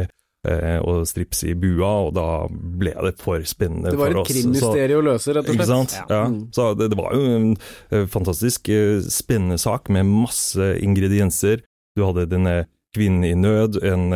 eh, 0.44 0.78
og 0.82 1.06
strips 1.06 1.44
i 1.44 1.52
bua, 1.54 2.08
og 2.08 2.14
da 2.14 2.48
ble 2.50 2.90
det 3.04 3.18
for 3.20 3.38
spennende 3.46 3.92
for 3.92 4.00
oss. 4.02 4.08
Det 4.08 4.14
var 4.16 4.20
et. 4.20 4.32
Krimmysterium 4.32 4.98
å 4.98 5.12
løse, 5.12 5.28
rett 5.36 5.48
og 5.48 5.54
Ikke 5.54 5.66
slett. 5.66 5.90
sant? 5.90 5.92
Ja. 6.10 6.16
Ja. 6.16 6.24
Mm. 6.28 6.50
Så 6.50 6.74
det, 6.76 6.88
det 6.90 6.98
var 6.98 7.12
jo 7.14 7.36
en 7.36 7.56
eh, 7.92 8.06
fantastisk 8.06 8.68
eh, 8.68 8.98
spennende 9.06 9.58
sak 9.62 9.88
med 9.90 10.06
masse 10.06 10.72
ingredienser. 10.82 11.62
Du 11.94 12.02
hadde 12.04 12.26
denne 12.26 12.66
kvinnen 12.96 13.24
i 13.24 13.34
nød, 13.38 13.78
en, 13.84 14.12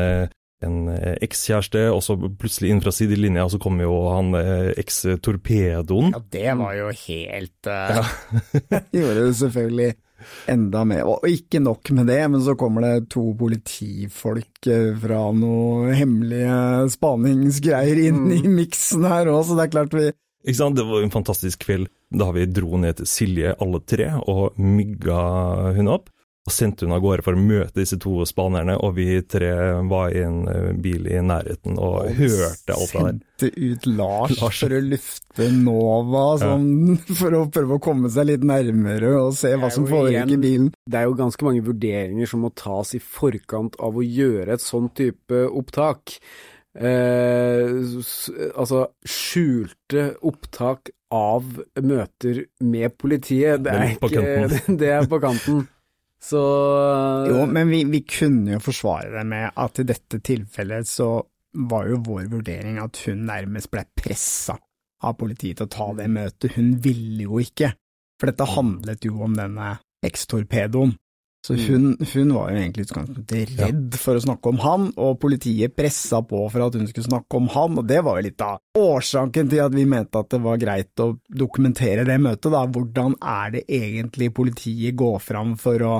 en 0.64 0.88
eh, 0.88 1.16
ekskjæreste, 1.24 1.82
og 1.92 2.00
så 2.04 2.16
plutselig 2.16 2.72
inn 2.72 2.80
fra 2.84 2.92
sidelinja 2.94 3.46
så 3.52 3.60
kom 3.62 3.80
jo 3.82 3.92
han 4.14 4.32
eh, 4.38 4.72
eks-torpedoen. 4.80 6.14
Ja, 6.14 6.22
det 6.32 6.56
var 6.60 6.74
jo 6.78 6.90
helt 7.02 7.70
uh, 7.70 8.10
Gjorde 8.96 9.26
det 9.26 9.34
selvfølgelig 9.42 9.90
enda 10.50 10.84
mer. 10.88 11.04
Og 11.12 11.26
ikke 11.28 11.60
nok 11.60 11.92
med 11.96 12.08
det, 12.08 12.22
men 12.32 12.42
så 12.44 12.56
kommer 12.58 12.86
det 12.86 13.10
to 13.12 13.28
politifolk 13.38 14.70
fra 15.02 15.20
noe 15.36 15.92
hemmelige 15.96 16.88
spaningsgreier 16.96 18.00
inn 18.08 18.24
i 18.32 18.40
miksen 18.48 19.04
her 19.06 19.28
òg, 19.32 19.44
så 19.44 19.58
det 19.58 19.66
er 19.66 19.74
klart 19.76 19.96
vi 19.96 20.08
Ikke 20.46 20.58
sant? 20.62 20.78
Det 20.78 20.88
var 20.88 21.04
en 21.04 21.12
fantastisk 21.12 21.66
kveld 21.66 21.90
da 22.16 22.30
vi 22.32 22.48
dro 22.48 22.80
ned 22.80 23.00
til 23.00 23.10
Silje 23.10 23.52
alle 23.60 23.82
tre 23.84 24.12
og 24.24 24.56
mygga 24.56 25.20
hun 25.76 25.92
opp. 25.98 26.08
Og 26.46 26.54
sendte 26.54 26.86
hun 26.86 26.94
av 26.94 27.00
gårde 27.02 27.24
for 27.26 27.34
å 27.34 27.42
møte 27.42 27.80
disse 27.80 27.96
to 27.98 28.20
spanerne, 28.28 28.76
og 28.78 28.94
vi 29.00 29.18
tre 29.26 29.50
var 29.90 30.12
i 30.14 30.22
en 30.22 30.44
eh, 30.46 30.68
bil 30.78 31.08
i 31.10 31.18
nærheten 31.18 31.74
og 31.82 32.06
hørte 32.14 32.76
alt 32.76 32.92
det 32.92 33.02
der. 33.02 33.18
Sendte 33.18 33.50
ut 33.56 33.88
Lars, 33.90 34.36
Lars. 34.40 34.60
for 34.62 34.76
å 34.76 34.80
lufte 34.92 35.48
Nova, 35.56 36.24
sånn, 36.44 36.68
for 37.20 37.38
å 37.40 37.44
prøve 37.50 37.80
å 37.80 37.82
komme 37.82 38.12
seg 38.14 38.30
litt 38.30 38.46
nærmere 38.46 39.10
og 39.18 39.34
se 39.38 39.56
hva 39.58 39.72
som 39.74 39.88
foregikk 39.90 40.36
i 40.36 40.40
bilen. 40.46 40.70
Det 40.86 41.02
er 41.02 41.10
jo 41.10 41.18
ganske 41.18 41.48
mange 41.48 41.66
vurderinger 41.66 42.30
som 42.30 42.46
må 42.46 42.54
tas 42.54 42.94
i 42.94 43.02
forkant 43.02 43.74
av 43.82 43.98
å 43.98 44.06
gjøre 44.06 44.54
et 44.54 44.62
sånn 44.62 44.92
type 44.94 45.48
opptak. 45.50 46.20
Eh, 46.78 47.74
altså, 48.54 48.86
skjulte 49.02 50.12
opptak 50.22 50.92
av 51.10 51.56
møter 51.82 52.44
med 52.66 52.94
politiet, 52.98 53.62
det 53.66 53.72
er 53.74 53.96
ikke 53.96 54.76
Det 54.80 54.94
er 54.94 55.08
på 55.10 55.22
kanten. 55.22 55.66
Så 56.26 56.42
Jo, 57.30 57.46
men 57.46 57.70
vi, 57.70 57.84
vi 57.86 58.02
kunne 58.02 58.56
jo 58.56 58.62
forsvare 58.62 59.12
det 59.14 59.24
med 59.30 59.50
at 59.54 59.78
i 59.78 59.86
dette 59.86 60.18
tilfellet 60.26 60.88
så 60.90 61.10
var 61.56 61.86
jo 61.88 62.02
vår 62.04 62.26
vurdering 62.32 62.80
at 62.82 62.98
hun 63.06 63.26
nærmest 63.28 63.70
ble 63.72 63.84
pressa 63.96 64.56
av 65.06 65.16
politiet 65.20 65.60
til 65.60 65.68
å 65.68 65.72
ta 65.72 65.88
det 66.00 66.08
møtet. 66.10 66.56
Hun 66.56 66.74
ville 66.82 67.28
jo 67.28 67.40
ikke, 67.40 67.70
for 68.18 68.32
dette 68.32 68.48
handlet 68.56 69.06
jo 69.06 69.20
om 69.24 69.36
denne 69.38 69.76
ekstorpedoen. 70.06 70.96
Så 71.46 71.54
hun, 71.54 71.92
hun 72.00 72.32
var 72.34 72.50
jo 72.50 72.58
egentlig 72.58 72.88
utgangspunktet 72.88 73.52
redd 73.60 73.94
for 74.02 74.18
å 74.18 74.22
snakke 74.24 74.50
om 74.50 74.56
han, 74.64 74.88
og 74.98 75.20
politiet 75.22 75.76
pressa 75.78 76.18
på 76.26 76.40
for 76.50 76.64
at 76.64 76.74
hun 76.74 76.88
skulle 76.90 77.06
snakke 77.06 77.38
om 77.38 77.46
han, 77.52 77.78
og 77.78 77.86
det 77.86 78.00
var 78.02 78.18
jo 78.18 78.26
litt 78.26 78.42
av 78.42 78.80
årsaken 78.80 79.52
til 79.52 79.62
at 79.62 79.76
vi 79.76 79.84
mente 79.86 80.18
at 80.18 80.32
det 80.34 80.40
var 80.42 80.58
greit 80.58 81.04
å 81.04 81.12
dokumentere 81.30 82.02
det 82.08 82.18
møtet, 82.18 82.50
da. 82.50 82.64
Hvordan 82.66 83.14
er 83.22 83.54
det 83.54 83.62
egentlig 83.78 84.32
politiet 84.34 84.98
går 84.98 85.22
fram 85.22 85.54
for 85.60 85.86
å 85.86 85.94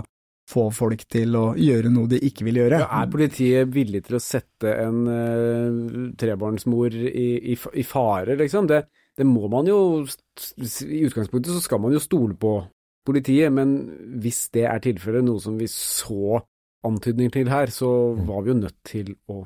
få 0.47 0.69
folk 0.75 1.03
til 1.11 1.35
å 1.39 1.47
gjøre 1.59 1.91
noe 1.91 2.11
de 2.11 2.21
ikke 2.23 2.47
vil 2.47 2.61
gjøre? 2.63 2.81
Ja, 2.85 3.03
er 3.03 3.11
politiet 3.11 3.73
villig 3.75 4.05
til 4.07 4.19
å 4.19 4.23
sette 4.23 4.77
en 4.85 5.03
uh, 5.11 6.13
trebarnsmor 6.19 6.95
i, 6.95 7.29
i, 7.55 7.57
i 7.57 7.87
fare, 7.87 8.39
liksom? 8.39 8.69
Det, 8.71 8.85
det 9.19 9.27
må 9.27 9.51
man 9.53 9.69
jo 9.71 9.79
I 10.07 11.03
utgangspunktet 11.09 11.51
så 11.55 11.63
skal 11.65 11.83
man 11.83 11.97
jo 11.97 12.03
stole 12.03 12.39
på 12.39 12.59
politiet, 13.07 13.53
men 13.55 13.79
hvis 14.23 14.47
det 14.55 14.67
er 14.71 14.83
tilfellet, 14.83 15.27
noe 15.27 15.43
som 15.43 15.59
vi 15.59 15.69
så 15.71 16.41
antydning 16.87 17.31
til 17.35 17.51
her, 17.51 17.71
så 17.75 17.89
var 18.27 18.45
vi 18.45 18.53
jo 18.53 18.61
nødt 18.61 18.79
til 18.87 19.13
å 19.31 19.43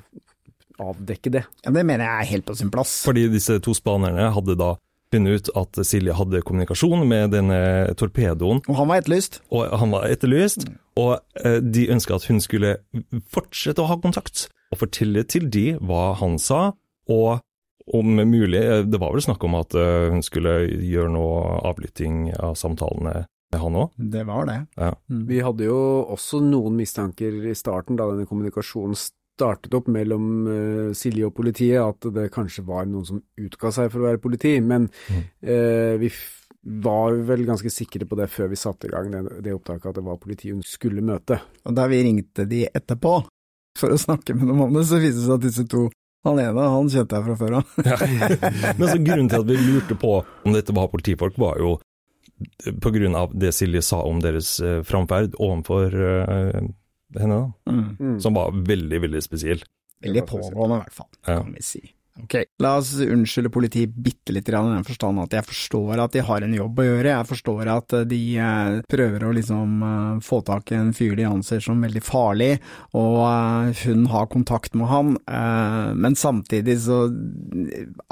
avdekke 0.80 1.32
det. 1.32 1.42
Ja, 1.64 1.72
det 1.76 1.84
mener 1.84 2.06
jeg 2.06 2.24
er 2.24 2.30
helt 2.34 2.46
på 2.48 2.56
sin 2.56 2.72
plass. 2.72 3.02
Fordi 3.04 3.26
disse 3.32 3.58
to 3.64 3.74
spanerne 3.76 4.30
hadde 4.34 4.56
da 4.60 4.74
funnet 5.10 5.40
ut 5.40 5.50
at 5.58 5.80
Silje 5.86 6.14
hadde 6.14 6.42
kommunikasjon 6.46 7.02
med 7.08 7.32
denne 7.34 7.60
torpedoen, 7.98 8.62
Og 8.68 8.76
han 8.78 8.88
var 8.88 9.02
etterlyst. 9.02 9.40
og 9.50 9.68
han 9.80 9.90
var 9.90 10.06
etterlyst, 10.08 10.68
og 10.96 11.18
eh, 11.44 11.58
de 11.60 11.88
ønska 11.90 12.14
at 12.14 12.28
hun 12.30 12.40
skulle 12.40 12.76
fortsette 13.32 13.82
å 13.82 13.90
ha 13.90 13.98
kontakt, 14.00 14.48
og 14.70 14.78
fortelle 14.84 15.24
til 15.26 15.50
de 15.50 15.74
hva 15.78 16.14
han 16.20 16.38
sa, 16.38 16.72
og 17.10 17.40
om 17.90 18.06
mulig, 18.22 18.60
eh, 18.62 18.84
det 18.86 19.00
var 19.02 19.12
vel 19.12 19.24
snakk 19.24 19.42
om 19.44 19.58
at 19.58 19.74
eh, 19.74 20.10
hun 20.14 20.22
skulle 20.22 20.62
gjøre 20.70 21.10
noe 21.10 21.58
avlytting 21.66 22.30
av 22.38 22.54
samtalene 22.54 23.24
med 23.50 23.60
han 23.60 23.74
òg? 23.74 23.96
Det 23.98 24.22
var 24.28 24.46
det. 24.46 24.60
Ja. 24.78 24.92
Mm. 25.10 25.24
Vi 25.26 25.40
hadde 25.42 25.66
jo 25.66 25.78
også 26.06 26.38
noen 26.44 26.76
mistanker 26.78 27.34
i 27.50 27.54
starten, 27.58 27.98
da 27.98 28.06
denne 28.12 28.28
kommunikasjonen 28.30 28.94
startet 29.40 29.74
opp 29.80 29.88
mellom 29.90 30.26
uh, 30.44 30.90
Silje 30.96 31.26
og 31.30 31.34
politiet, 31.40 31.80
at 31.80 32.12
det 32.14 32.28
kanskje 32.34 32.66
var 32.68 32.84
noen 32.86 33.08
som 33.08 33.22
utga 33.40 33.72
seg 33.72 33.88
for 33.90 34.04
å 34.04 34.10
være 34.10 34.22
politi, 34.22 34.58
men 34.60 34.90
Mm. 35.10 35.24
uh, 35.48 35.96
vi 36.00 36.12
f 36.12 36.36
var 36.60 37.14
vel 37.24 37.46
ganske 37.48 37.70
sikre 37.72 38.04
på 38.04 38.18
det 38.18 38.26
før 38.28 38.50
vi 38.52 38.56
satte 38.60 38.84
i 38.84 38.90
gang 38.92 39.06
det, 39.14 39.20
det 39.46 39.54
opptaket, 39.56 39.86
at 39.90 39.96
det 39.96 40.02
var 40.04 40.18
politiet 40.20 40.52
hun 40.52 40.64
skulle 40.66 41.00
møte. 41.00 41.38
Og 41.64 41.72
da 41.72 41.86
vi 41.88 42.02
ringte 42.04 42.44
de 42.44 42.66
etterpå 42.68 43.14
for 43.80 43.94
å 43.94 43.96
snakke 43.96 44.34
med 44.36 44.50
dem 44.50 44.60
om 44.66 44.74
det, 44.76 44.82
så 44.90 44.98
viste 45.00 45.22
det 45.22 45.24
seg 45.24 45.38
at 45.38 45.46
disse 45.46 45.64
to 45.72 45.86
Han 46.28 46.36
ene, 46.36 46.66
han 46.68 46.90
kjente 46.92 47.16
jeg 47.16 47.24
fra 47.24 47.34
før 47.40 47.54
av. 47.62 47.70
Men 48.78 48.90
så 48.90 48.98
grunnen 49.00 49.30
til 49.32 49.40
at 49.40 49.46
vi 49.48 49.56
lurte 49.56 49.96
på 49.96 50.10
om 50.20 50.52
dette 50.52 50.74
var 50.76 50.90
politifolk, 50.92 51.38
var 51.40 51.56
jo 51.62 51.78
på 52.84 52.92
grunn 52.92 53.16
av 53.16 53.32
det 53.32 53.54
Silje 53.56 53.80
sa 53.84 54.02
om 54.04 54.20
deres 54.20 54.58
eh, 54.60 54.82
framferd 54.84 55.38
overfor 55.40 55.96
eh, 55.96 56.60
henne, 57.18 57.38
da. 57.40 57.72
Mm. 57.72 57.96
Mm. 57.98 58.18
Som 58.22 58.34
var 58.38 58.52
veldig, 58.54 59.00
veldig 59.06 59.22
spesiell. 59.24 59.64
Veldig 60.00 60.26
pågående, 60.28 60.76
i 60.76 60.84
hvert 60.84 60.94
fall, 60.94 61.10
Ja. 61.26 61.40
kan 61.42 61.52
vi 61.52 61.62
si. 61.62 61.82
Ok, 62.20 62.34
la 62.60 62.74
oss 62.76 62.90
unnskylde 63.00 63.48
politiet 63.52 63.92
bitte 63.94 64.34
litt 64.34 64.48
i 64.50 64.52
den 64.52 64.84
forstand 64.84 65.22
at 65.22 65.32
jeg 65.38 65.46
forstår 65.46 66.02
at 66.02 66.12
de 66.12 66.24
har 66.26 66.44
en 66.44 66.52
jobb 66.56 66.82
å 66.82 66.84
gjøre, 66.84 67.12
jeg 67.14 67.28
forstår 67.30 67.70
at 67.72 67.94
eh, 67.96 68.04
de 68.10 68.18
eh, 68.36 68.80
prøver 68.90 69.24
å 69.24 69.32
liksom 69.36 69.80
eh, 69.86 70.20
få 70.26 70.40
tak 70.44 70.72
i 70.72 70.78
en 70.80 70.92
fyr 70.96 71.14
de 71.16 71.28
anser 71.28 71.62
som 71.64 71.80
veldig 71.80 72.02
farlig, 72.04 72.50
og 72.98 73.72
hun 73.84 74.06
har 74.12 74.28
kontakt 74.32 74.76
med 74.76 74.90
han, 74.90 75.16
men 75.96 76.16
samtidig 76.18 76.80
så, 76.84 77.04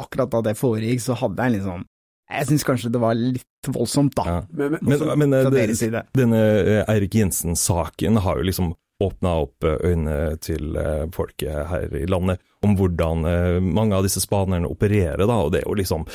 akkurat 0.00 0.32
da 0.32 0.42
det 0.46 0.56
foregikk, 0.58 1.02
så 1.04 1.18
hadde 1.18 1.44
jeg 1.44 1.58
liksom 1.58 1.86
jeg 2.28 2.44
syns 2.44 2.64
kanskje 2.68 2.90
det 2.92 3.00
var 3.00 3.16
litt 3.16 3.68
voldsomt, 3.72 4.12
da. 4.18 4.24
Ja. 4.28 4.40
Men, 4.52 4.74
men, 4.84 5.00
Men, 5.16 5.30
men 5.32 5.54
det, 5.54 6.02
denne 6.12 6.40
Eirik 6.84 7.14
Jensen-saken 7.16 8.20
har 8.20 8.40
jo 8.40 8.44
liksom 8.50 8.74
åpna 9.04 9.34
opp 9.44 9.64
eh, 9.64 9.78
øynene 9.84 10.36
til 10.42 10.76
eh, 10.76 11.04
folket 11.14 11.68
her 11.70 11.94
i 11.94 12.06
landet 12.10 12.42
om 12.66 12.74
hvordan 12.78 13.24
eh, 13.30 13.58
mange 13.62 13.96
av 13.96 14.06
disse 14.06 14.22
spanerne 14.24 14.70
opererer, 14.70 15.22
da, 15.26 15.38
og 15.44 15.52
det 15.54 15.62
er 15.62 15.68
jo 15.68 15.78
liksom 15.78 16.06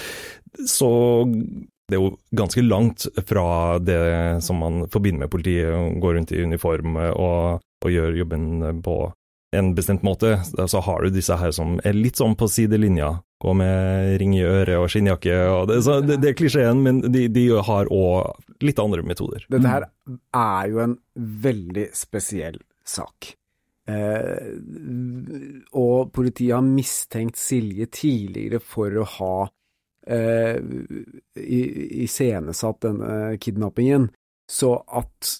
så 0.67 0.91
det 1.89 1.97
er 1.97 2.01
jo 2.01 2.13
ganske 2.35 2.61
langt 2.63 3.05
fra 3.27 3.79
det 3.79 3.97
som 4.45 4.61
man 4.61 4.85
forbinder 4.91 5.25
med 5.25 5.31
politiet, 5.33 5.71
og 5.75 5.99
går 6.01 6.15
rundt 6.17 6.31
i 6.31 6.43
uniform 6.43 6.95
og, 6.95 7.63
og 7.83 7.91
gjør 7.91 8.15
jobben 8.21 8.45
på 8.85 8.95
en 9.53 9.73
bestemt 9.75 10.05
måte. 10.05 10.37
Så 10.67 10.79
har 10.79 11.03
du 11.03 11.13
disse 11.13 11.35
her 11.37 11.51
som 11.53 11.75
er 11.83 11.97
litt 11.97 12.21
sånn 12.21 12.37
på 12.39 12.47
sidelinja, 12.49 13.11
gå 13.43 13.53
med 13.59 14.15
ring 14.21 14.37
i 14.37 14.45
øret 14.47 14.79
og 14.79 14.87
skinnjakke. 14.93 15.35
Og 15.51 15.67
det, 15.69 15.81
så 15.85 15.99
det, 16.05 16.21
det 16.23 16.31
er 16.31 16.37
klisjeen, 16.39 16.81
men 16.85 17.01
de, 17.03 17.27
de 17.33 17.47
har 17.67 17.91
òg 17.91 18.63
litt 18.63 18.79
andre 18.81 19.03
metoder. 19.05 19.45
Dette 19.51 19.75
her 19.75 19.89
er 20.39 20.71
jo 20.71 20.83
en 20.85 20.97
veldig 21.43 21.89
spesiell 21.97 22.61
sak. 22.87 23.33
Eh, 23.83 24.53
og 25.75 26.13
politiet 26.15 26.55
har 26.55 26.63
mistenkt 26.63 27.39
Silje 27.39 27.89
tidligere 27.91 28.61
for 28.63 28.95
å 28.95 29.07
ha 29.17 29.35
eh, 30.07 30.59
iscenesatt 31.35 32.85
denne 32.85 33.17
kidnappingen, 33.43 34.07
så 34.47 34.77
at, 34.87 35.33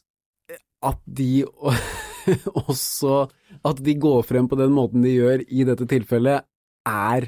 at 0.84 1.00
de 1.06 1.46
også 2.68 3.16
At 3.68 3.80
de 3.84 3.94
går 4.00 4.22
frem 4.24 4.46
på 4.48 4.56
den 4.56 4.72
måten 4.74 5.04
de 5.04 5.12
gjør 5.12 5.42
i 5.44 5.66
dette 5.68 5.86
tilfellet, 5.88 6.46
er 6.88 7.28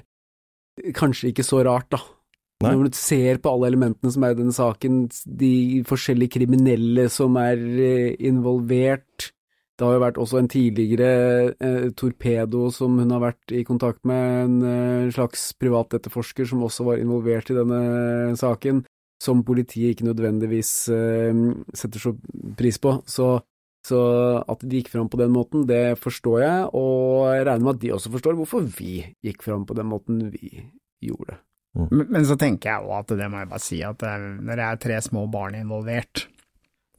kanskje 0.95 1.29
ikke 1.29 1.45
så 1.45 1.61
rart, 1.63 1.89
da. 1.93 1.99
Nei. 2.63 2.71
Når 2.71 2.89
du 2.89 2.97
ser 2.97 3.39
på 3.43 3.51
alle 3.51 3.69
elementene 3.69 4.11
som 4.11 4.23
er 4.25 4.33
i 4.33 4.37
denne 4.39 4.55
saken, 4.55 4.99
de 5.27 5.83
forskjellige 5.87 6.37
kriminelle 6.37 7.07
som 7.11 7.35
er 7.39 7.59
eh, 7.59 8.15
involvert 8.27 9.29
Det 9.75 9.83
har 9.83 9.97
jo 9.97 10.03
vært 10.05 10.19
også 10.21 10.39
en 10.39 10.51
tidligere 10.51 11.09
eh, 11.59 11.87
torpedo 11.99 12.69
som 12.71 12.95
hun 13.01 13.11
har 13.11 13.23
vært 13.25 13.51
i 13.51 13.65
kontakt 13.67 14.05
med, 14.07 14.27
en 14.45 14.55
eh, 14.69 15.09
slags 15.15 15.49
privatetterforsker 15.59 16.47
som 16.47 16.63
også 16.63 16.87
var 16.87 17.01
involvert 17.01 17.51
i 17.51 17.57
denne 17.57 17.81
saken, 18.39 18.85
som 19.19 19.43
politiet 19.47 19.95
ikke 19.95 20.07
nødvendigvis 20.07 20.71
eh, 20.95 21.43
setter 21.75 22.07
så 22.07 22.15
pris 22.55 22.79
på. 22.79 23.01
Så 23.03 23.35
så 23.85 23.97
at 24.49 24.63
de 24.65 24.79
gikk 24.79 24.87
fram 24.89 25.09
på 25.13 25.19
den 25.19 25.33
måten, 25.33 25.65
det 25.69 25.99
forstår 26.01 26.39
jeg, 26.41 26.61
og 26.73 27.27
jeg 27.29 27.43
regner 27.45 27.65
med 27.67 27.75
at 27.75 27.81
de 27.83 27.91
også 27.93 28.11
forstår 28.15 28.37
hvorfor 28.39 28.63
vi 28.79 28.95
gikk 29.25 29.45
fram 29.45 29.67
på 29.69 29.75
den 29.77 29.91
måten 29.91 30.23
vi 30.33 30.49
gjorde. 31.05 31.37
Men, 31.75 32.07
men 32.09 32.25
så 32.25 32.37
tenker 32.39 32.71
jeg 32.71 32.87
òg 32.87 32.95
at 33.03 33.13
det 33.19 33.27
må 33.29 33.43
jeg 33.43 33.51
bare 33.51 33.61
si, 33.61 33.81
at 33.85 34.05
eh, 34.07 34.29
når 34.39 34.57
det 34.61 34.65
er 34.65 34.81
tre 34.87 34.97
små 35.05 35.25
barn 35.31 35.59
involvert, 35.59 36.25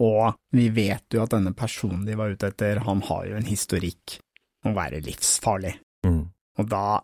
og 0.03 0.35
vi 0.53 0.69
vet 0.75 1.05
jo 1.15 1.23
at 1.25 1.33
denne 1.35 1.55
personen 1.57 2.05
de 2.07 2.17
var 2.19 2.35
ute 2.35 2.50
etter, 2.53 2.83
han 2.85 3.00
har 3.09 3.26
jo 3.31 3.37
en 3.38 3.49
historikk 3.49 4.19
om 4.65 4.73
å 4.73 4.79
være 4.79 5.03
livsfarlig, 5.07 5.75
Mm. 6.07 6.23
og 6.59 6.69
da 6.71 7.00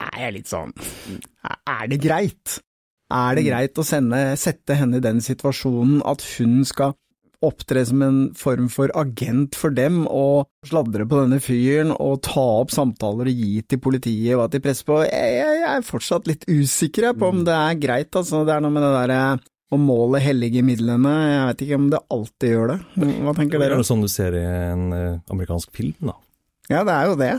er 0.00 0.18
jeg 0.22 0.32
litt 0.38 0.48
sånn 0.48 0.70
Er 1.68 1.88
det 1.90 1.98
greit? 2.00 2.60
Er 3.12 3.34
det 3.36 3.44
greit 3.44 3.76
å 3.76 3.84
sende, 3.84 4.36
sette 4.38 4.76
henne 4.78 4.96
i 5.00 5.04
den 5.04 5.18
situasjonen 5.20 6.00
at 6.06 6.22
hun 6.38 6.62
skal 6.64 6.94
opptre 7.42 7.82
som 7.88 8.02
en 8.04 8.18
form 8.36 8.68
for 8.68 8.92
agent 9.00 9.56
for 9.56 9.72
dem 9.72 10.02
og 10.06 10.46
sladre 10.68 11.06
på 11.08 11.22
denne 11.22 11.38
fyren 11.40 11.90
og 11.94 12.20
ta 12.26 12.42
opp 12.60 12.70
samtaler 12.74 13.30
og 13.32 13.38
gi 13.42 13.62
til 13.64 13.80
politiet 13.80 14.36
at 14.38 14.52
de 14.52 14.60
presser 14.60 14.84
på? 14.88 14.98
Jeg, 15.08 15.30
jeg, 15.40 15.54
jeg 15.62 15.70
er 15.72 15.86
fortsatt 15.88 16.28
litt 16.28 16.44
usikker 16.48 17.14
på 17.16 17.30
om 17.32 17.40
det 17.48 17.56
er 17.56 17.80
greit, 17.80 18.12
altså. 18.14 18.44
Det 18.44 18.54
er 18.54 18.60
noe 18.60 18.74
med 18.76 18.84
det 18.84 18.92
derre 18.98 19.22
å 19.70 19.78
måle 19.78 20.18
hellige 20.22 20.64
midlene, 20.66 21.12
jeg 21.30 21.46
vet 21.50 21.62
ikke 21.66 21.78
om 21.78 21.86
det 21.92 22.00
alltid 22.16 22.54
gjør 22.54 22.72
det. 22.72 22.78
Hva 22.98 23.34
tenker 23.38 23.60
dere? 23.60 23.68
Det 23.70 23.76
er 23.76 23.84
jo 23.84 23.90
sånn 23.92 24.02
du 24.02 24.10
ser 24.10 24.34
i 24.34 24.42
en 24.42 24.90
eh, 24.96 25.20
amerikansk 25.30 25.70
film, 25.76 25.94
da. 26.10 26.16
Ja, 26.70 26.82
det 26.86 26.96
er 26.96 27.10
jo 27.10 27.16
det. 27.20 27.34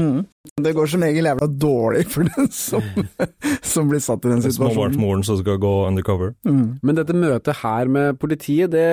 Mm. 0.00 0.24
Det 0.64 0.72
går 0.74 0.88
som 0.90 1.04
regel 1.04 1.28
jævla 1.28 1.46
dårlig 1.46 2.06
for 2.10 2.26
den 2.26 2.48
som, 2.52 2.88
som 3.74 3.90
blir 3.90 4.02
satt 4.02 4.24
i 4.24 4.32
den 4.32 4.42
situasjonen. 4.42 4.74
Småbarnsmoren 4.74 5.24
som 5.26 5.38
skal 5.40 5.60
gå 5.62 5.74
undercover. 5.86 6.34
Mm. 6.48 6.80
Men 6.82 6.98
dette 6.98 7.16
møtet 7.16 7.60
her 7.60 7.92
med 7.92 8.18
politiet, 8.22 8.72
det 8.74 8.88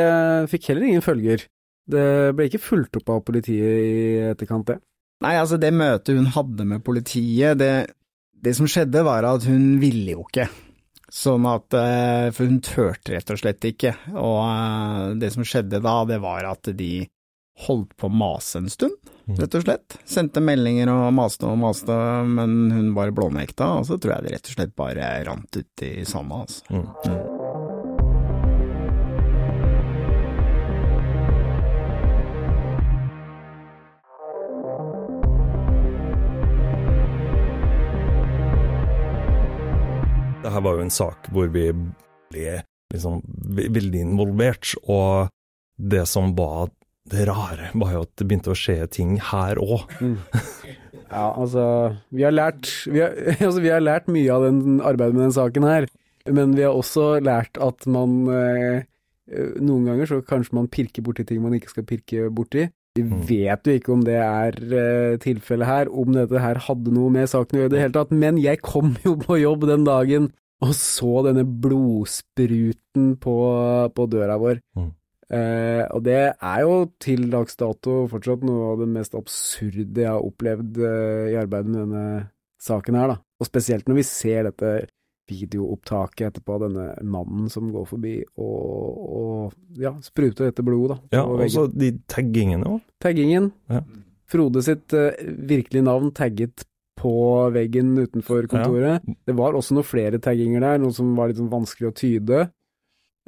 fikk 0.52 0.72
heller 0.72 0.90
ingen 0.90 1.06
følger. 1.06 1.48
Det 1.92 2.08
ble 2.38 2.48
ikke 2.48 2.62
fulgt 2.62 3.00
opp 3.00 3.10
av 3.12 3.24
politiet 3.28 3.88
i 3.88 4.04
etterkant, 4.32 4.68
det. 4.70 4.78
Nei, 5.22 5.36
altså 5.38 5.58
det 5.62 5.74
møtet 5.76 6.18
hun 6.18 6.30
hadde 6.34 6.66
med 6.66 6.84
politiet, 6.86 7.58
det, 7.62 7.74
det 8.42 8.56
som 8.58 8.70
skjedde 8.70 9.04
var 9.06 9.26
at 9.30 9.46
hun 9.50 9.78
ville 9.82 10.16
jo 10.16 10.26
ikke. 10.28 10.48
Sånn 11.12 11.44
at, 11.50 11.74
eh, 11.76 12.30
for 12.32 12.48
hun 12.48 12.62
turte 12.64 13.12
rett 13.12 13.34
og 13.34 13.42
slett 13.42 13.66
ikke. 13.68 13.92
Og 14.16 14.38
eh, 14.46 15.08
det 15.20 15.34
som 15.34 15.44
skjedde 15.44 15.82
da, 15.84 15.98
det 16.08 16.22
var 16.24 16.48
at 16.48 16.72
de 16.78 16.94
holdt 17.68 17.98
på 18.00 18.08
å 18.08 18.16
mase 18.16 18.62
en 18.62 18.72
stund, 18.72 18.96
rett 19.38 19.58
og 19.60 19.66
slett. 19.66 19.98
Sendte 20.08 20.42
meldinger 20.42 20.90
og 20.94 21.12
maste 21.14 21.46
og 21.46 21.60
maste, 21.62 21.94
men 22.26 22.72
hun 22.74 22.94
bare 22.98 23.14
blånekta, 23.16 23.68
og 23.82 23.86
så 23.90 24.00
tror 24.02 24.16
jeg 24.16 24.26
det 24.26 24.34
rett 24.38 24.50
og 24.50 24.58
slett 24.58 24.74
bare 24.80 25.12
rant 25.28 25.60
ut 25.60 25.86
i 25.86 25.94
sanda, 26.08 26.42
altså. 26.48 26.66
Mm. 26.72 27.41
Her 40.54 40.64
var 40.66 40.78
jo 40.78 40.86
en 40.86 40.94
sak 40.94 41.32
hvor 41.34 41.50
vi 41.54 41.70
ble 42.32 42.62
liksom 42.92 43.22
veldig 43.56 44.04
involvert, 44.04 44.74
og 44.84 45.32
det 45.82 46.06
som 46.10 46.34
var 46.38 46.70
det 47.12 47.26
rare, 47.28 47.72
var 47.74 47.96
jo 47.96 48.04
at 48.06 48.12
det 48.20 48.28
begynte 48.28 48.54
å 48.54 48.58
skje 48.58 48.78
ting 48.94 49.16
her 49.32 49.60
òg. 49.62 49.88
Ja, 51.12 51.26
altså, 51.36 51.64
vi 52.16 52.24
har 52.24 52.32
lært, 52.32 52.70
vi 52.88 53.02
har, 53.04 53.16
altså, 53.48 53.60
vi 53.64 53.72
har 53.74 53.84
lært 53.84 54.12
mye 54.12 54.32
av 54.32 54.46
den 54.48 54.80
arbeidet 54.80 55.18
med 55.18 55.26
den 55.28 55.36
saken 55.36 55.68
her, 55.68 55.88
men 56.30 56.54
vi 56.56 56.64
har 56.64 56.78
også 56.78 57.18
lært 57.24 57.60
at 57.60 57.88
man 57.90 58.30
eh, 58.32 58.86
eh, 59.32 59.58
noen 59.60 59.90
ganger 59.90 60.08
så 60.08 60.22
kanskje 60.24 60.56
man 60.56 60.70
pirker 60.72 61.04
borti 61.04 61.26
ting 61.28 61.42
man 61.44 61.58
ikke 61.58 61.74
skal 61.74 61.88
pirke 61.90 62.30
borti. 62.32 62.70
Vi 62.98 63.04
Mm. 63.08 63.22
vet 63.24 63.64
jo 63.68 63.72
ikke 63.80 63.94
om 63.94 64.02
det 64.04 64.18
er 64.20 64.52
eh, 64.76 65.18
tilfellet 65.24 65.66
her, 65.68 65.88
om 65.90 66.12
dette 66.12 66.40
her 66.44 66.58
hadde 66.60 66.92
noe 66.92 67.10
med 67.10 67.30
saken 67.32 67.56
å 67.56 67.62
gjøre 67.62 67.72
i 67.72 67.76
det 67.76 67.84
hele 67.86 67.96
tatt, 67.96 68.12
men 68.12 68.38
jeg 68.38 68.60
kom 68.62 68.96
jo 69.06 69.14
på 69.16 69.38
jobb 69.40 69.64
den 69.70 69.86
dagen 69.88 70.32
og 70.62 70.74
så 70.78 71.24
denne 71.26 71.46
blodspruten 71.46 73.16
på, 73.24 73.36
på 73.96 74.08
døra 74.12 74.36
vår. 74.42 74.60
Mm. 74.78 74.90
Eh, 75.32 75.86
og 75.96 76.04
det 76.04 76.18
er 76.36 76.60
jo 76.66 76.76
til 77.00 77.30
dags 77.32 77.56
dato 77.56 78.02
fortsatt 78.12 78.44
noe 78.44 78.74
av 78.74 78.82
det 78.84 78.90
mest 78.92 79.16
absurde 79.16 80.04
jeg 80.04 80.12
har 80.12 80.20
opplevd 80.28 80.82
eh, 80.84 81.32
i 81.32 81.38
arbeidet 81.40 81.72
med 81.72 81.80
denne 81.86 82.06
saken 82.62 82.98
her, 83.00 83.14
da. 83.16 83.18
Og 83.42 83.48
spesielt 83.48 83.88
når 83.88 84.02
vi 84.02 84.04
ser 84.06 84.50
dette 84.52 84.74
videoopptaket 85.30 86.28
etterpå 86.32 86.56
av 86.58 86.64
denne 86.66 86.86
mannen 87.04 87.50
som 87.52 87.70
går 87.72 87.86
forbi 87.90 88.16
og, 88.42 88.98
og 89.22 89.80
ja, 89.80 89.94
spruter 90.04 90.50
dette 90.50 90.64
blodet, 90.66 90.98
da. 91.12 91.20
Ja, 91.20 91.26
og 91.28 91.44
så 91.54 91.68
de 91.72 91.94
taggingene 92.12 92.68
òg. 92.78 92.82
Taggingen. 93.04 93.52
Ja. 93.72 93.84
Frode 94.32 94.64
sitt 94.66 94.94
uh, 94.96 95.12
virkelige 95.48 95.84
navn 95.84 96.12
tagget 96.16 96.66
på 97.02 97.12
veggen 97.56 97.96
utenfor 97.98 98.46
kontoret. 98.52 99.02
Det 99.26 99.34
var 99.36 99.56
også 99.58 99.74
noen 99.78 99.88
flere 99.88 100.20
tagginger 100.22 100.62
der, 100.62 100.82
noe 100.84 100.94
som 100.96 101.16
var 101.18 101.32
litt 101.32 101.40
sånn 101.40 101.52
vanskelig 101.52 101.90
å 101.90 101.96
tyde. 101.98 102.42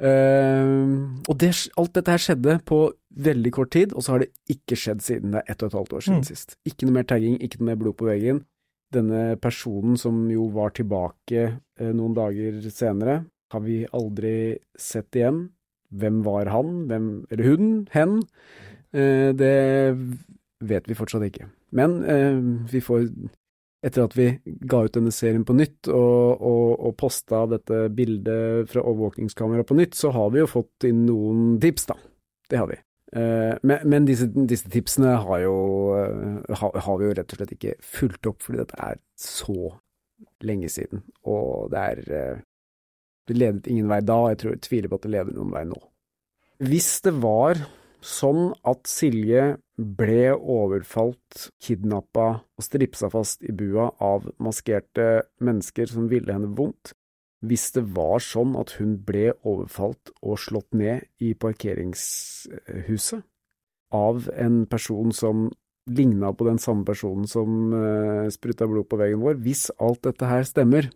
Uh, 0.02 1.14
og 1.30 1.36
det, 1.40 1.52
alt 1.78 1.92
dette 1.96 2.10
her 2.14 2.22
skjedde 2.22 2.56
på 2.66 2.78
veldig 3.24 3.52
kort 3.54 3.70
tid, 3.74 3.92
og 3.94 4.02
så 4.02 4.14
har 4.16 4.24
det 4.24 4.32
ikke 4.50 4.76
skjedd 4.78 5.04
siden 5.06 5.34
det 5.34 5.44
er 5.44 5.52
ett 5.54 5.62
og 5.62 5.70
et 5.70 5.76
halvt 5.78 5.92
år 5.98 6.04
siden 6.06 6.22
Mm. 6.22 6.26
sist. 6.26 6.56
Ikke 6.66 6.86
noe 6.88 6.96
mer 6.98 7.06
tagging, 7.06 7.36
ikke 7.38 7.60
noe 7.60 7.68
mer 7.70 7.78
blod 7.80 7.96
på 8.00 8.08
veggen. 8.10 8.42
Denne 8.94 9.22
personen 9.42 9.98
som 10.00 10.24
jo 10.30 10.48
var 10.54 10.74
tilbake 10.76 11.44
eh, 11.44 11.90
noen 11.90 12.14
dager 12.16 12.60
senere, 12.70 13.22
har 13.52 13.62
vi 13.64 13.82
aldri 13.94 14.56
sett 14.78 15.14
igjen. 15.18 15.48
Hvem 15.94 16.22
var 16.26 16.50
han? 16.50 16.84
Hvem, 16.90 17.08
eller 17.30 17.50
hun? 17.50 17.72
Hen? 17.94 18.20
Eh, 18.94 19.30
det 19.36 19.54
vet 20.64 20.88
vi 20.90 20.98
fortsatt 20.98 21.26
ikke. 21.28 21.48
Men 21.74 22.00
eh, 22.06 22.38
vi 22.70 22.82
får 22.82 23.08
etter 23.84 24.06
at 24.06 24.14
vi 24.16 24.30
ga 24.64 24.84
ut 24.86 24.94
denne 24.96 25.12
serien 25.12 25.44
på 25.44 25.56
nytt 25.56 25.90
og, 25.92 26.40
og, 26.40 26.68
og 26.88 26.94
posta 26.96 27.42
dette 27.50 27.84
bildet 27.92 28.70
fra 28.72 28.80
overvåkningskamera 28.80 29.66
på 29.68 29.76
nytt, 29.76 29.98
så 29.98 30.14
har 30.14 30.32
vi 30.32 30.40
jo 30.40 30.48
fått 30.48 30.86
inn 30.88 31.04
noen 31.04 31.58
tips, 31.60 31.90
da. 31.90 31.98
Det 32.48 32.60
har 32.60 32.70
vi. 32.70 32.78
Eh, 33.14 33.54
men 33.62 33.84
men 33.86 34.06
disse, 34.08 34.26
disse 34.34 34.70
tipsene 34.70 35.14
har, 35.22 35.38
jo, 35.44 35.54
eh, 36.00 36.56
har, 36.58 36.98
vi 36.98 37.06
jo 37.06 37.14
rett 37.14 37.34
og 37.34 37.38
slett 37.38 37.54
ikke 37.54 37.76
fulgt 37.78 38.26
opp, 38.26 38.42
fordi 38.42 38.62
dette 38.62 38.80
er 38.82 38.98
så 39.20 39.70
lenge 40.42 40.70
siden. 40.72 41.04
Og 41.30 41.70
det 41.74 41.84
er 41.92 42.02
eh, 42.10 42.42
Det 43.24 43.38
ledet 43.38 43.70
ingen 43.72 43.88
vei 43.88 44.02
da, 44.04 44.18
og 44.20 44.34
jeg 44.34 44.38
tror 44.42 44.50
jeg 44.52 44.64
tviler 44.66 44.90
på 44.92 44.98
at 44.98 45.04
det 45.06 45.10
leder 45.14 45.32
noen 45.32 45.52
vei 45.54 45.62
nå. 45.64 45.78
Hvis 46.60 46.90
det 47.06 47.14
var 47.22 47.56
sånn 48.04 48.50
at 48.68 48.84
Silje 48.84 49.44
ble 49.80 50.34
overfalt, 50.36 51.46
kidnappa 51.64 52.26
og 52.44 52.66
stripsa 52.66 53.08
fast 53.08 53.40
i 53.48 53.54
bua 53.56 53.88
av 54.04 54.28
maskerte 54.44 55.24
mennesker 55.40 55.88
som 55.88 56.10
ville 56.12 56.36
henne 56.36 56.52
vondt, 56.58 56.92
hvis 57.48 57.68
det 57.76 57.84
var 57.96 58.22
sånn 58.24 58.54
at 58.60 58.76
hun 58.78 58.96
ble 59.06 59.32
overfalt 59.42 60.12
og 60.22 60.40
slått 60.40 60.74
ned 60.76 61.04
i 61.22 61.34
parkeringshuset 61.38 63.24
av 63.94 64.28
en 64.34 64.64
person 64.70 65.12
som 65.14 65.48
ligna 65.90 66.32
på 66.32 66.46
den 66.48 66.58
samme 66.62 66.86
personen 66.88 67.28
som 67.28 67.72
uh, 67.76 68.26
spruta 68.32 68.66
blod 68.68 68.88
på 68.88 68.98
veggen 69.00 69.22
vår, 69.22 69.38
hvis 69.44 69.68
alt 69.76 70.02
dette 70.06 70.30
her 70.30 70.46
stemmer, 70.48 70.88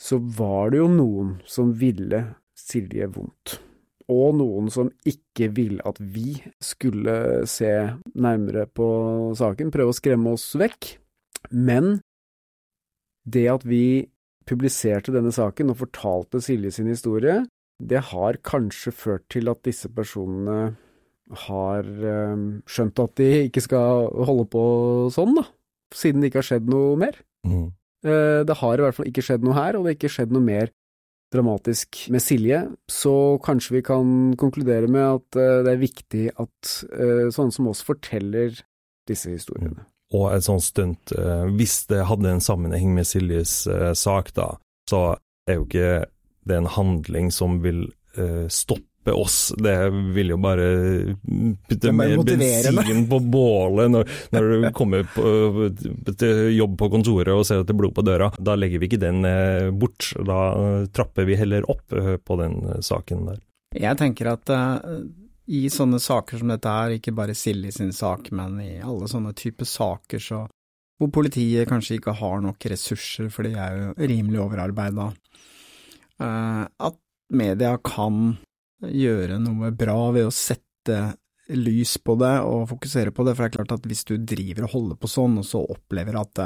så 0.00 0.18
var 0.18 0.72
det 0.72 0.80
jo 0.82 0.90
noen 0.92 1.34
som 1.48 1.74
ville 1.78 2.24
Silje 2.60 3.06
vondt 3.08 3.60
og 4.10 4.34
noen 4.40 4.70
som 4.72 4.90
ikke 5.06 5.50
ville 5.54 5.84
at 5.86 6.00
vi 6.02 6.34
skulle 6.62 7.46
se 7.48 7.70
nærmere 8.18 8.66
på 8.66 8.88
saken, 9.38 9.70
prøve 9.70 9.94
å 9.94 9.96
skremme 9.96 10.34
oss 10.34 10.48
vekk. 10.58 10.96
Men 11.54 12.00
det 13.22 13.46
at 13.52 13.66
vi 13.68 14.10
publiserte 14.50 15.14
denne 15.14 15.32
saken 15.34 15.72
og 15.72 15.80
fortalte 15.84 16.42
Silje 16.44 16.74
sin 16.74 16.90
historie, 16.90 17.44
det 17.80 18.02
har 18.10 18.40
kanskje 18.44 18.92
ført 18.92 19.24
til 19.32 19.48
at 19.52 19.62
disse 19.64 19.88
personene 19.88 20.74
har 21.46 21.86
eh, 21.86 22.46
skjønt 22.68 23.00
at 23.04 23.14
de 23.20 23.28
ikke 23.46 23.62
skal 23.64 24.10
holde 24.26 24.48
på 24.50 24.62
sånn, 25.14 25.36
da, 25.38 25.46
siden 25.94 26.20
det 26.20 26.30
ikke 26.30 26.42
har 26.42 26.48
skjedd 26.50 26.70
noe 26.70 26.98
mer. 27.00 27.16
Mm. 27.46 27.70
Eh, 28.04 28.42
Det 28.48 28.58
har 28.60 28.78
i 28.78 28.84
hvert 28.84 28.98
fall 28.98 29.10
ikke 29.10 29.24
skjedd 29.24 29.46
noe 29.46 29.56
her, 29.56 29.76
og 29.76 29.84
det 29.84 29.92
har 29.92 29.98
ikke 30.00 30.12
skjedd 30.16 30.34
noe 30.34 30.44
mer 30.44 30.72
dramatisk 31.30 32.08
med 32.10 32.24
Silje, 32.24 32.60
så 32.90 33.38
kanskje 33.44 33.76
vi 33.78 33.84
kan 33.86 34.34
konkludere 34.40 34.90
med 34.90 35.06
at 35.06 35.38
eh, 35.38 35.62
det 35.66 35.72
er 35.72 35.84
viktig 35.84 36.24
at 36.34 36.74
eh, 36.90 37.28
sånne 37.30 37.54
som 37.54 37.70
oss 37.70 37.84
forteller 37.86 38.58
disse 39.08 39.30
historiene. 39.30 39.86
Og 40.16 40.30
et 40.34 40.44
sånt 40.44 40.64
stunt, 40.64 41.12
eh, 41.14 41.46
hvis 41.54 41.84
det 41.90 42.02
hadde 42.08 42.32
en 42.32 42.42
sammenheng 42.42 42.94
med 42.96 43.06
Siljes 43.06 43.62
eh, 43.70 43.92
sak, 43.94 44.32
da, 44.34 44.52
så 44.90 45.14
er 45.46 45.60
jo 45.60 45.66
ikke 45.68 45.90
det 46.46 46.56
er 46.56 46.62
en 46.64 46.72
handling 46.72 47.28
som 47.30 47.58
vil 47.62 47.84
uh, 48.18 48.46
stoppe 48.50 49.12
oss. 49.12 49.52
Det 49.60 49.74
vil 50.16 50.32
jo 50.32 50.38
bare 50.40 50.64
putte 51.68 51.92
mer 51.94 52.14
bensin 52.24 53.04
på 53.12 53.20
bålet 53.32 53.92
når, 53.92 54.08
når 54.34 54.48
du 54.50 54.66
kommer 54.76 55.04
på, 55.14 55.68
til 56.10 56.50
jobb 56.56 56.78
på 56.80 56.90
kontoret 56.92 57.32
og 57.34 57.44
ser 57.46 57.62
at 57.62 57.68
det 57.68 57.76
er 57.76 57.80
blod 57.82 57.94
på 57.96 58.04
døra. 58.06 58.30
Da 58.40 58.56
legger 58.58 58.82
vi 58.82 58.90
ikke 58.90 59.02
den 59.04 59.22
uh, 59.28 59.70
bort. 59.70 60.10
Da 60.16 60.40
trapper 60.96 61.28
vi 61.28 61.38
heller 61.38 61.68
opp 61.70 61.86
uh, 61.94 62.16
på 62.16 62.40
den 62.40 62.60
saken 62.84 63.28
der. 63.30 63.40
Jeg 63.76 64.00
tenker 64.00 64.32
at 64.32 64.50
i 65.50 65.64
sånne 65.72 65.98
saker 66.02 66.40
som 66.40 66.50
dette 66.52 66.70
her, 66.70 66.94
ikke 66.94 67.14
bare 67.16 67.34
Silje 67.34 67.72
sin 67.74 67.92
sak, 67.94 68.30
men 68.36 68.58
i 68.62 68.72
alle 68.78 69.08
sånne 69.10 69.34
typer 69.36 69.66
saker 69.68 70.22
så 70.22 70.44
hvor 71.00 71.08
politiet 71.16 71.68
kanskje 71.68 71.96
ikke 71.96 72.12
har 72.18 72.42
nok 72.44 72.66
ressurser, 72.68 73.30
for 73.32 73.48
de 73.48 73.54
er 73.56 73.78
jo 73.78 74.08
rimelig 74.10 74.42
overarbeida, 74.42 75.06
eh, 76.20 76.64
at 76.68 76.98
media 77.32 77.72
kan 77.80 78.36
gjøre 78.84 79.38
noe 79.40 79.72
bra 79.76 79.96
ved 80.12 80.28
å 80.28 80.34
sette 80.34 80.98
lys 81.56 81.96
på 82.04 82.14
det 82.20 82.34
og 82.46 82.68
fokusere 82.70 83.14
på 83.16 83.24
det, 83.26 83.34
for 83.34 83.42
det 83.42 83.50
er 83.50 83.56
klart 83.56 83.74
at 83.78 83.88
hvis 83.88 84.04
du 84.06 84.18
driver 84.18 84.68
og 84.68 84.74
holder 84.74 85.00
på 85.00 85.10
sånn, 85.10 85.38
og 85.40 85.48
så 85.48 85.64
opplever 85.64 86.20
at 86.20 86.44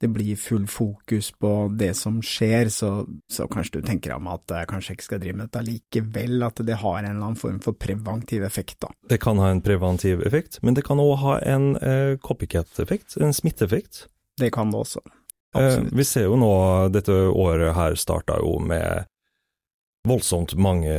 det, 0.00 0.08
blir 0.08 0.36
full 0.36 0.66
fokus 0.70 1.30
på 1.32 1.52
det 1.78 1.94
som 1.98 2.20
skjer, 2.22 2.68
så, 2.72 3.06
så 3.30 3.48
kanskje 3.50 3.80
du 3.80 3.86
tenker 3.88 4.14
om 4.16 4.30
at 4.30 4.54
jeg 4.54 4.70
kanskje 4.70 4.96
ikke 4.96 5.08
skal 5.08 5.22
drive 5.22 5.40
med 5.40 5.48
dette 5.48 5.64
likevel, 5.66 6.42
at 6.46 6.62
det 6.66 6.78
har 6.82 7.00
en 7.00 7.10
eller 7.10 7.30
annen 7.30 7.40
form 7.40 7.60
for 7.64 7.78
preventiv 7.78 8.46
effekt, 8.46 8.78
da. 8.84 8.92
Det 9.10 9.20
kan 9.22 9.42
ha 9.42 9.50
en 9.52 9.62
preventiv 9.64 10.22
effekt, 10.26 10.60
men 10.62 10.78
det 10.78 10.86
kan 10.86 11.02
òg 11.02 11.16
ha 11.24 11.38
en 11.42 11.74
eh, 11.82 12.16
copycat-effekt, 12.22 13.18
en 13.22 13.34
smitteeffekt. 13.34 14.06
Det 14.38 14.52
kan 14.54 14.70
det 14.70 14.82
også. 14.84 15.02
Eh, 15.56 15.80
vi 15.92 16.04
ser 16.04 16.28
jo 16.28 16.38
nå, 16.38 16.52
dette 16.94 17.14
året 17.28 17.74
her 17.76 17.96
starta 17.98 18.38
jo 18.42 18.58
med 18.62 19.08
voldsomt 20.08 20.54
mange 20.54 20.92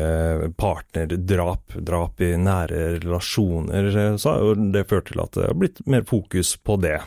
partnerdrap, 0.58 1.74
drap 1.76 2.22
i 2.22 2.34
nære 2.38 3.00
relasjoner, 3.00 4.18
så 4.18 4.34
har 4.34 4.44
jo 4.44 4.72
det 4.74 4.86
ført 4.90 5.10
til 5.10 5.24
at 5.24 5.34
det 5.38 5.48
har 5.48 5.58
blitt 5.58 5.82
mer 5.90 6.06
fokus 6.08 6.56
på 6.62 6.78
det. 6.84 7.00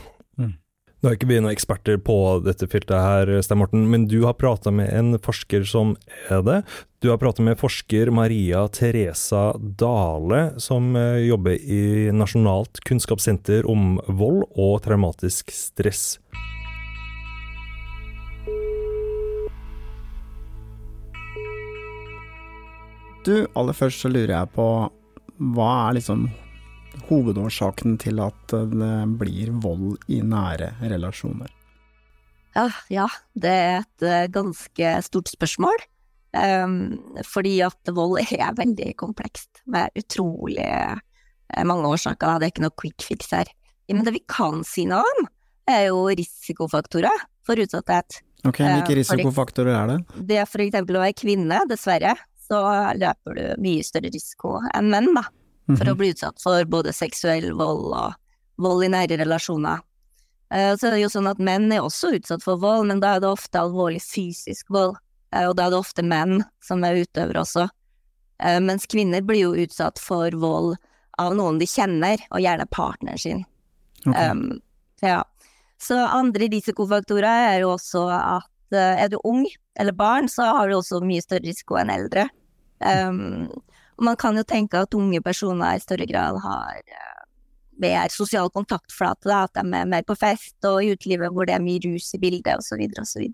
Nå 1.03 1.11
er 1.11 1.17
ikke 1.17 1.27
vi 1.27 1.41
noen 1.41 1.51
eksperter 1.51 1.97
på 1.99 2.15
dette 2.47 2.69
feltet 2.71 2.95
her, 2.95 3.31
Stein 3.43 3.59
Morten, 3.59 3.89
men 3.91 4.05
du 4.07 4.21
har 4.23 4.37
prata 4.39 4.71
med 4.71 4.87
en 4.95 5.17
forsker 5.19 5.65
som 5.67 5.97
er 6.31 6.45
det. 6.47 6.61
Du 7.03 7.09
har 7.11 7.19
prata 7.19 7.43
med 7.43 7.59
forsker 7.59 8.13
Maria 8.15 8.61
Teresa 8.71 9.49
Dale, 9.59 10.53
som 10.63 10.95
eh, 10.95 11.25
jobber 11.27 11.59
i 11.59 12.07
Nasjonalt 12.15 12.79
kunnskapssenter 12.87 13.67
om 13.67 13.97
vold 14.07 14.45
og 14.55 14.77
traumatisk 14.85 15.51
stress. 15.51 16.21
Du, 23.27 23.35
aller 23.59 23.75
først 23.75 24.07
så 24.07 24.15
lurer 24.15 24.37
jeg 24.37 24.55
på 24.55 24.71
hva 25.51 25.73
er 25.89 25.99
liksom 25.99 26.29
hovedårsaken 27.13 27.99
til 28.01 28.21
at 28.25 28.55
det 28.73 28.95
blir 29.21 29.53
vold 29.63 30.01
i 30.13 30.23
nære 30.25 30.73
relasjoner? 30.81 31.51
Ja, 32.57 32.69
ja 32.93 33.07
det 33.39 33.53
er 33.53 33.75
et 33.81 34.07
eh, 34.07 34.29
ganske 34.33 34.95
stort 35.07 35.33
spørsmål. 35.33 35.89
Um, 36.33 36.97
fordi 37.29 37.59
at 37.61 37.91
vold 37.93 38.23
er 38.23 38.55
veldig 38.57 38.95
komplekst, 39.01 39.61
med 39.69 39.93
utrolig 40.01 40.65
eh, 40.65 41.65
mange 41.69 41.91
årsaker. 41.93 42.41
Det 42.41 42.49
er 42.49 42.55
ikke 42.55 42.65
noe 42.65 42.79
quick 42.81 43.05
fix 43.05 43.33
her. 43.37 43.51
Men 43.93 44.07
det 44.07 44.15
vi 44.17 44.25
kan 44.31 44.63
si 44.65 44.87
noe 44.89 45.05
om, 45.05 45.27
er 45.69 45.91
jo 45.91 46.07
risikofaktorer 46.09 47.27
for 47.47 47.61
utsatthet. 47.61 48.23
Ok, 48.49 48.63
Hvilke 48.65 48.97
risikofaktorer 48.97 49.77
er 49.77 49.91
det? 49.91 49.99
Det 50.31 50.41
er 50.41 50.49
for 50.49 50.65
eksempel 50.65 50.97
å 50.99 51.05
være 51.05 51.19
kvinne, 51.21 51.61
dessverre. 51.71 52.17
Så 52.43 52.59
løper 52.99 53.37
du 53.37 53.45
mye 53.63 53.85
større 53.87 54.11
risiko 54.13 54.57
enn 54.73 54.89
menn, 54.93 55.13
da 55.15 55.27
for 55.79 55.89
å 55.89 55.95
mhm. 55.95 56.01
bli 56.01 56.11
utsatt 56.15 56.43
for 56.43 56.65
både 56.69 56.93
seksuell 56.97 57.53
vold 57.59 57.89
og 57.93 58.19
vold 58.63 58.85
i 58.85 58.93
nære 58.93 59.19
relasjoner. 59.23 59.83
Så 60.53 60.77
så 60.79 60.87
er 60.87 60.91
det 60.93 61.01
jo 61.01 61.09
sånn 61.09 61.31
at 61.31 61.39
menn 61.41 61.71
er 61.73 61.81
også 61.81 62.11
utsatt 62.19 62.43
for 62.45 62.61
vold, 62.61 62.85
men 62.91 62.99
da 63.01 63.15
er 63.15 63.23
det 63.25 63.31
ofte 63.31 63.57
alvorlig 63.57 64.03
fysisk 64.05 64.69
vold, 64.69 64.99
eh, 65.33 65.47
og 65.49 65.57
da 65.57 65.65
er 65.65 65.73
det 65.73 65.79
ofte 65.79 66.05
menn 66.05 66.43
som 66.61 66.85
er 66.85 66.99
utøvere 67.01 67.41
også. 67.41 67.69
Eh, 68.45 68.59
mens 68.61 68.85
kvinner 68.91 69.25
blir 69.25 69.47
jo 69.47 69.55
utsatt 69.65 70.03
for 70.03 70.35
vold 70.37 70.77
av 71.21 71.33
noen 71.39 71.61
de 71.61 71.69
kjenner, 71.69 72.21
og 72.33 72.45
gjerne 72.45 72.69
partneren 72.69 73.21
sin. 73.21 73.43
Okay. 74.05 74.29
Um, 74.29 74.61
ja. 75.01 75.23
Så 75.81 75.97
andre 75.97 76.49
risikofaktorer 76.53 77.49
er 77.55 77.59
jo 77.63 77.73
også 77.77 78.07
at 78.13 78.49
er 78.77 79.11
du 79.13 79.19
ung 79.29 79.45
eller 79.79 79.93
barn, 79.93 80.29
så 80.29 80.47
har 80.57 80.69
du 80.69 80.79
også 80.79 81.03
mye 81.05 81.23
større 81.25 81.45
risiko 81.45 81.77
enn 81.81 81.93
eldre. 81.93 82.29
Um, 82.81 83.49
og 83.99 84.07
man 84.09 84.17
kan 84.17 84.37
jo 84.37 84.45
tenke 84.47 84.81
at 84.81 84.95
unge 84.97 85.21
personer 85.25 85.77
i 85.77 85.83
større 85.83 86.07
grad 86.09 86.39
har 86.43 86.79
eh, 86.81 87.25
mer 87.83 88.09
sosial 88.13 88.51
kontaktflate, 88.55 89.29
da, 89.29 89.43
at 89.45 89.55
de 89.59 89.65
er 89.81 89.91
mer 89.91 90.07
på 90.07 90.17
fest 90.19 90.57
og 90.69 90.83
i 90.83 90.93
utelivet 90.95 91.33
hvor 91.33 91.49
det 91.49 91.57
er 91.57 91.65
mye 91.65 91.83
rus 91.85 92.13
i 92.17 92.21
bildet, 92.23 92.55
osv., 92.59 92.83
osv. 93.03 93.29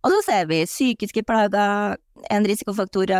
Og 0.00 0.14
så 0.14 0.20
ser 0.24 0.48
vi 0.48 0.64
psykiske 0.64 1.22
plager, 1.28 1.96
en 2.32 2.48
risikofaktor, 2.48 3.12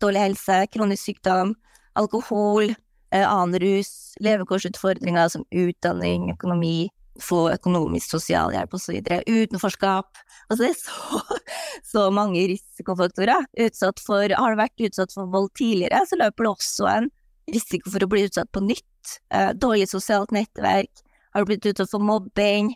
dårlig 0.00 0.24
helse, 0.26 0.62
kronisk 0.74 1.08
sykdom, 1.08 1.54
alkohol, 1.96 2.74
eh, 3.12 3.24
annen 3.24 3.60
rus, 3.62 4.14
levekårsutfordringer 4.20 5.28
som 5.32 5.46
utdanning, 5.50 6.30
økonomi, 6.34 6.90
få 7.22 7.44
økonomisk 7.52 8.16
sosialhjelp 8.16 8.74
osv. 8.76 8.98
Utenforskap. 9.28 10.20
Altså 10.48 10.64
det 10.64 10.70
er 10.72 10.78
så, 10.80 11.38
så 11.92 12.08
mange 12.14 12.46
risikofaktorer. 12.52 13.46
Utsatt 13.66 14.02
for, 14.04 14.26
har 14.26 14.54
du 14.54 14.60
vært 14.60 14.86
utsatt 14.88 15.14
for 15.14 15.30
vold 15.32 15.50
tidligere, 15.58 16.02
så 16.08 16.18
løper 16.20 16.46
du 16.46 16.52
også 16.52 16.90
en 16.90 17.10
risiko 17.50 17.92
for 17.92 18.04
å 18.04 18.10
bli 18.10 18.26
utsatt 18.28 18.50
på 18.54 18.62
nytt. 18.64 19.16
Eh, 19.34 19.52
dårlig 19.58 19.88
sosialt 19.90 20.34
nettverk. 20.34 21.04
Har 21.34 21.42
du 21.42 21.52
blitt 21.52 21.68
utsatt 21.70 21.92
for 21.92 22.02
mobbing? 22.02 22.74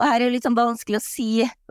Og 0.00 0.06
her 0.08 0.18
er 0.18 0.26
det 0.26 0.34
litt 0.34 0.46
sånn 0.46 0.58
vanskelig 0.58 0.98
å 0.98 1.04
si 1.04 1.28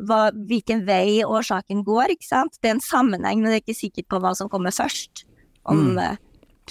hva, 0.08 0.30
hvilken 0.48 0.86
vei 0.88 1.24
årsaken 1.28 1.84
går, 1.84 2.16
ikke 2.16 2.30
sant. 2.30 2.56
Det 2.62 2.72
er 2.72 2.78
en 2.78 2.84
sammenheng, 2.84 3.42
men 3.42 3.52
det 3.52 3.58
er 3.58 3.66
ikke 3.66 3.82
sikkert 3.82 4.08
på 4.14 4.22
hva 4.24 4.32
som 4.38 4.52
kommer 4.52 4.76
først. 4.76 5.26
Om 5.68 5.90
mm. 5.94 5.98
Eh, 6.04 6.22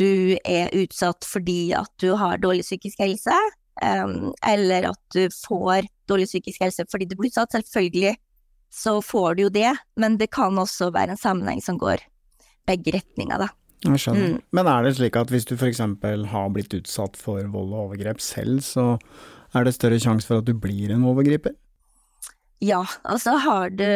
du 0.00 0.38
er 0.48 0.72
utsatt 0.80 1.26
fordi 1.28 1.74
at 1.76 1.92
du 2.00 2.14
har 2.16 2.40
dårlig 2.40 2.64
psykisk 2.64 3.02
helse, 3.02 3.36
um, 3.80 4.32
eller 4.46 4.90
at 4.92 5.00
du 5.14 5.26
får 5.32 5.88
dårlig 6.10 6.28
psykisk 6.28 6.64
helse 6.64 6.86
fordi 6.90 7.08
du 7.08 7.16
blir 7.18 7.32
utsatt. 7.32 7.54
Selvfølgelig 7.54 8.16
så 8.72 8.96
får 9.04 9.36
du 9.36 9.42
jo 9.46 9.52
det, 9.52 9.70
men 10.00 10.16
det 10.20 10.30
kan 10.32 10.56
også 10.58 10.90
være 10.94 11.14
en 11.14 11.20
sammenheng 11.20 11.60
som 11.64 11.80
går 11.80 12.04
begge 12.68 12.94
retninger, 12.96 13.42
da. 13.42 13.50
Jeg 13.82 13.98
skjønner. 13.98 14.36
Mm. 14.36 14.42
Men 14.54 14.70
er 14.70 14.86
det 14.86 14.94
slik 14.96 15.16
at 15.18 15.32
hvis 15.32 15.46
du 15.48 15.56
f.eks. 15.56 15.82
har 15.82 16.52
blitt 16.54 16.76
utsatt 16.78 17.18
for 17.18 17.42
vold 17.52 17.74
og 17.74 17.88
overgrep 17.88 18.22
selv, 18.22 18.62
så 18.64 18.94
er 19.52 19.66
det 19.66 19.74
større 19.76 19.98
sjanse 20.00 20.28
for 20.28 20.40
at 20.40 20.48
du 20.48 20.54
blir 20.56 20.94
en 20.94 21.04
overgriper? 21.10 21.56
Ja, 22.62 22.84
altså 23.02 23.34
har 23.42 23.74
du, 23.74 23.88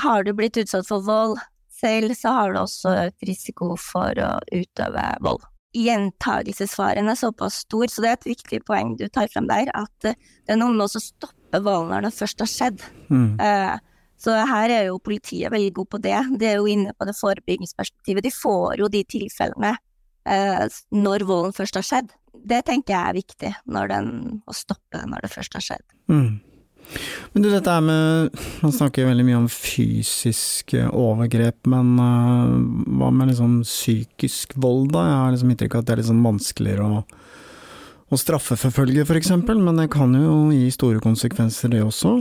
har 0.00 0.24
du 0.24 0.32
blitt 0.34 0.56
utsatt 0.56 0.88
for 0.88 1.04
vold 1.04 1.36
selv, 1.76 2.16
så 2.16 2.32
har 2.32 2.54
du 2.54 2.62
også 2.62 2.96
økt 3.06 3.28
risiko 3.28 3.74
for 3.76 4.16
å 4.16 4.34
utøve 4.48 5.04
vold 5.22 5.44
gjentagelsesfaren 5.76 7.08
er 7.08 7.18
såpass 7.18 7.62
stor, 7.64 7.88
så 7.88 8.04
det 8.04 8.10
er 8.10 8.18
et 8.18 8.28
viktig 8.34 8.60
poeng 8.68 8.94
du 9.00 9.06
tar 9.08 9.30
frem 9.32 9.48
der, 9.50 9.70
at 9.76 10.08
eh, 10.08 10.18
det 10.44 10.54
er 10.54 10.60
noe 10.60 10.74
med 10.74 10.86
å 10.86 11.02
stoppe 11.02 11.60
volden 11.62 11.92
når 11.94 12.08
det 12.08 12.12
først 12.16 12.44
har 12.44 12.50
skjedd. 12.50 12.84
Mm. 13.08 13.40
Uh, 13.40 13.76
så 14.22 14.36
her 14.46 14.70
er 14.70 14.84
jo 14.86 15.00
politiet 15.02 15.52
veldig 15.52 15.72
god 15.80 15.90
på 15.94 16.00
det. 16.04 16.18
De 16.38 16.46
er 16.46 16.60
jo 16.60 16.68
inne 16.70 16.94
på 16.94 17.08
det 17.08 17.16
forebyggingsperspektivet. 17.18 18.24
De 18.24 18.30
får 18.34 18.78
jo 18.78 18.90
de 18.92 19.02
tilfellene 19.16 19.72
uh, 19.74 20.64
når 20.94 21.26
volden 21.28 21.56
først 21.56 21.80
har 21.80 21.88
skjedd. 21.88 22.14
Det 22.32 22.62
tenker 22.68 22.94
jeg 22.94 23.02
er 23.02 23.18
viktig, 23.18 23.52
den, 23.92 24.12
å 24.46 24.54
stoppe 24.56 25.02
når 25.08 25.26
det 25.26 25.32
først 25.32 25.58
har 25.58 25.66
skjedd. 25.66 25.84
Mm. 26.10 26.32
Men 27.32 27.44
du, 27.44 27.48
dette 27.52 27.72
er 27.72 27.84
med 27.84 28.42
Man 28.62 28.74
snakker 28.74 29.08
veldig 29.08 29.24
mye 29.26 29.40
om 29.40 29.48
fysiske 29.50 30.84
overgrep, 30.90 31.62
men 31.72 31.94
uh, 31.96 32.52
hva 32.98 33.10
med 33.14 33.32
liksom 33.32 33.60
psykisk 33.66 34.56
vold, 34.60 34.90
da? 34.94 35.06
Jeg 35.08 35.18
har 35.20 35.34
liksom 35.34 35.54
inntrykk 35.54 35.78
av 35.78 35.82
at 35.82 35.88
det 35.88 35.96
er 35.96 36.02
liksom 36.02 36.22
vanskeligere 36.26 36.90
å, 36.98 37.02
å 38.12 38.20
straffeforfølge, 38.20 39.06
for 39.08 39.20
eksempel, 39.20 39.60
men 39.64 39.80
det 39.80 39.88
kan 39.94 40.14
jo 40.18 40.36
gi 40.54 40.68
store 40.74 41.02
konsekvenser, 41.04 41.72
det 41.72 41.82
også? 41.86 42.20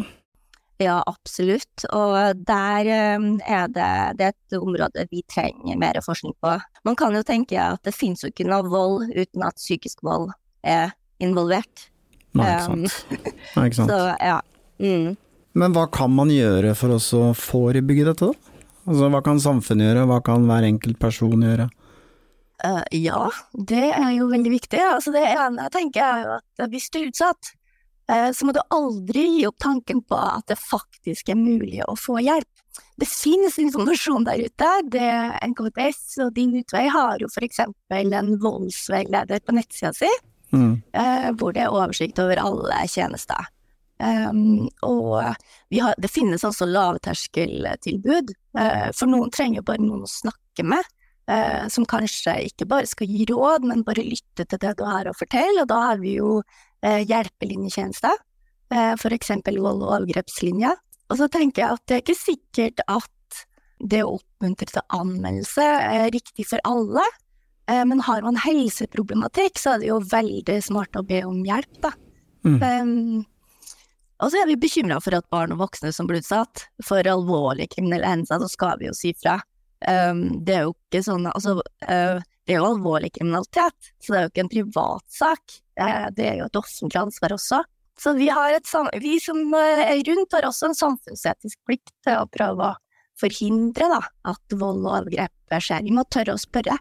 Ja, 0.82 0.98
absolutt, 1.06 1.84
og 1.94 2.16
der 2.48 2.88
um, 3.20 3.36
er 3.46 3.68
det, 3.70 3.90
det 4.18 4.26
er 4.26 4.34
et 4.34 4.56
område 4.58 5.06
vi 5.12 5.22
trenger 5.30 5.78
mer 5.78 6.00
forskning 6.02 6.34
på. 6.42 6.56
Man 6.88 6.98
kan 6.98 7.14
jo 7.14 7.22
tenke 7.28 7.60
at 7.62 7.84
det 7.86 7.94
finnes 7.94 8.24
jo 8.24 8.32
ikke 8.32 8.48
noe 8.50 8.66
vold 8.66 9.12
uten 9.14 9.46
at 9.46 9.60
psykisk 9.62 10.02
vold 10.08 10.32
er 10.66 10.96
involvert. 11.22 11.92
Nei, 12.34 12.48
ikke 12.48 12.66
sant. 12.66 12.96
Um, 13.12 13.36
Nei, 13.58 13.66
ikke 13.68 13.78
sant. 13.78 13.92
Så, 13.94 14.00
ja. 14.24 14.40
Mm. 14.82 15.16
Men 15.54 15.76
hva 15.76 15.86
kan 15.92 16.12
man 16.16 16.32
gjøre 16.32 16.74
for 16.80 16.96
å 16.96 17.22
forebygge 17.38 18.08
dette, 18.08 18.32
da? 18.32 18.52
Altså, 18.88 19.12
hva 19.14 19.22
kan 19.24 19.40
samfunnet 19.42 19.92
gjøre, 19.92 20.08
hva 20.10 20.20
kan 20.26 20.48
hver 20.50 20.66
enkelt 20.66 20.98
person 21.02 21.46
gjøre? 21.46 21.68
Uh, 22.62 22.84
ja, 22.94 23.26
det 23.54 23.88
er 23.90 24.12
jo 24.16 24.30
veldig 24.30 24.54
viktig. 24.54 24.80
Altså, 24.82 25.14
det 25.14 25.24
ene 25.32 25.66
jeg 25.66 25.74
tenker 25.76 26.06
er 26.06 26.32
at 26.38 26.70
hvis 26.70 26.90
du 26.94 27.00
er 27.00 27.10
utsatt, 27.10 27.52
uh, 28.12 28.30
så 28.34 28.48
må 28.48 28.56
du 28.56 28.62
aldri 28.74 29.26
gi 29.38 29.46
opp 29.50 29.58
tanken 29.62 30.02
på 30.06 30.18
at 30.18 30.46
det 30.50 30.60
faktisk 30.62 31.34
er 31.34 31.40
mulig 31.40 31.82
å 31.88 31.98
få 31.98 32.20
hjelp. 32.22 32.50
det 33.02 33.08
finnes 33.10 33.58
informasjon 33.60 34.26
der 34.28 34.44
ute. 34.46 34.68
Det, 34.94 35.08
NKVTS 35.52 36.22
og 36.26 36.36
Din 36.36 36.54
utvei 36.60 36.86
har 36.94 37.22
jo 37.22 37.30
eksempel 37.42 38.14
en 38.14 38.36
voldsveileder 38.42 39.42
på 39.42 39.56
nettsida 39.58 39.94
si, 39.98 40.10
mm. 40.54 40.76
uh, 40.94 41.30
hvor 41.38 41.54
det 41.54 41.66
er 41.66 41.74
oversikt 41.74 42.22
over 42.22 42.42
alle 42.42 42.86
tjenester. 42.88 43.50
Um, 44.02 44.66
og 44.82 45.20
har, 45.22 46.00
det 46.02 46.10
finnes 46.10 46.42
også 46.48 46.66
lavterskeltilbud, 46.66 48.34
uh, 48.58 48.90
for 48.98 49.12
noen 49.12 49.30
trenger 49.34 49.66
bare 49.66 49.84
noen 49.84 50.08
å 50.08 50.10
snakke 50.10 50.66
med. 50.66 50.90
Uh, 51.30 51.70
som 51.72 51.86
kanskje 51.88 52.34
ikke 52.50 52.66
bare 52.68 52.90
skal 52.90 53.08
gi 53.08 53.28
råd, 53.30 53.68
men 53.70 53.86
bare 53.88 54.04
lytte 54.04 54.44
til 54.44 54.60
det 54.60 54.74
du 54.80 54.84
har 54.88 55.08
å 55.08 55.16
fortelle, 55.16 55.62
og 55.62 55.70
da 55.70 55.78
har 55.92 56.02
vi 56.02 56.16
jo 56.18 56.40
uh, 56.42 57.02
hjelpelinjetjenester, 57.06 58.28
for 58.72 59.12
eksempel 59.12 59.58
vold- 59.60 59.82
og 59.84 59.90
overgrepslinja. 59.98 60.70
Og 61.12 61.18
så 61.20 61.26
tenker 61.28 61.60
jeg 61.60 61.76
at 61.76 61.82
det 61.92 61.96
er 61.98 62.04
ikke 62.06 62.14
sikkert 62.16 62.84
at 62.88 63.42
det 63.84 64.00
å 64.06 64.14
oppmuntre 64.14 64.70
til 64.70 64.96
anmeldelse 64.96 65.66
er 65.66 66.06
riktig 66.16 66.46
for 66.48 66.64
alle, 66.64 67.04
men 67.68 68.00
har 68.08 68.24
man 68.24 68.40
helseproblematikk, 68.40 69.60
så 69.60 69.74
er 69.74 69.84
det 69.84 69.90
jo 69.90 69.98
veldig 70.14 70.56
smart 70.64 70.96
å 70.96 71.04
be 71.04 71.20
om 71.28 71.44
hjelp, 71.44 71.82
da. 71.84 71.92
Mm. 72.48 72.56
Um, 72.64 73.26
og 74.22 74.30
så 74.30 74.42
er 74.42 74.50
vi 74.52 74.60
bekymra 74.62 75.00
for 75.02 75.18
at 75.18 75.28
barn 75.34 75.56
og 75.56 75.64
voksne 75.64 75.92
som 75.96 76.10
blir 76.10 76.22
utsatt 76.22 76.68
for 76.86 77.08
alvorlige 77.10 77.74
kriminelle 77.76 78.10
hendelser, 78.10 78.44
så 78.44 78.52
skal 78.52 78.82
vi 78.82 78.90
jo 78.90 78.96
si 78.98 79.16
fra. 79.18 79.40
Um, 79.82 80.44
det 80.46 80.60
er 80.60 80.68
jo 80.68 80.76
ikke 80.76 81.00
sånn 81.02 81.24
Altså, 81.26 81.56
uh, 81.58 82.20
det 82.46 82.54
er 82.54 82.60
jo 82.60 82.68
alvorlig 82.68 83.10
kriminalitet, 83.16 83.90
så 83.98 84.14
det 84.14 84.20
er 84.20 84.28
jo 84.28 84.32
ikke 84.32 84.44
en 84.46 84.54
privatsak. 84.54 85.58
Uh, 85.82 86.08
det 86.14 86.28
er 86.28 86.38
jo 86.38 86.50
et 86.52 86.62
offentlig 86.62 87.02
ansvar 87.02 87.36
også. 87.38 87.64
Så 88.02 88.14
vi, 88.18 88.30
et, 88.30 88.72
vi 89.02 89.18
som 89.22 89.42
er 89.58 90.00
rundt, 90.08 90.38
har 90.38 90.48
også 90.48 90.70
en 90.70 90.78
samfunnsetisk 90.78 91.60
plikt 91.70 91.94
til 92.06 92.22
å 92.22 92.30
prøve 92.34 92.72
å 92.72 92.78
forhindre 93.22 93.90
da, 93.92 94.02
at 94.32 94.58
vold 94.58 94.86
og 94.86 94.96
overgrep 94.96 95.62
skjer. 95.62 95.86
Vi 95.86 95.94
må 95.94 96.06
tørre 96.10 96.38
å 96.38 96.42
spørre. 96.42 96.78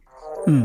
Mm. 0.46 0.64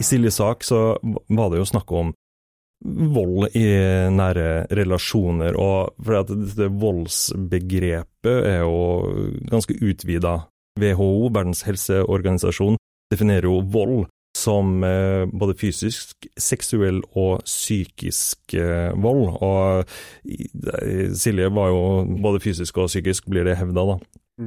I 0.00 0.06
Siljes 0.06 0.40
sak 0.40 0.64
så 0.64 0.96
var 1.28 1.50
det 1.52 1.60
jo 1.60 1.68
snakk 1.68 1.92
om 1.92 2.14
vold 2.80 3.50
i 3.56 3.66
nære 4.14 4.70
relasjoner, 4.72 5.56
og 5.60 5.92
for 6.00 6.22
at 6.22 6.30
dette 6.32 6.70
voldsbegrepet 6.80 8.46
er 8.48 8.62
jo 8.62 9.34
ganske 9.50 9.76
utvida. 9.76 10.38
WHO, 10.80 11.28
Verdens 11.34 11.60
helseorganisasjon, 11.66 12.78
definerer 13.12 13.50
jo 13.50 13.60
vold 13.68 14.06
som 14.38 14.84
eh, 14.86 15.26
både 15.26 15.56
fysisk, 15.58 16.28
seksuell 16.38 17.02
og 17.18 17.42
psykisk 17.44 18.54
eh, 18.56 18.94
vold. 18.96 19.34
Og 19.44 21.12
Silje 21.18 21.50
var 21.52 21.72
jo 21.74 21.82
både 22.22 22.40
fysisk 22.40 22.80
og 22.80 22.88
psykisk, 22.88 23.28
blir 23.28 23.44
det 23.50 23.58
hevda, 23.60 23.84
da. 23.92 23.98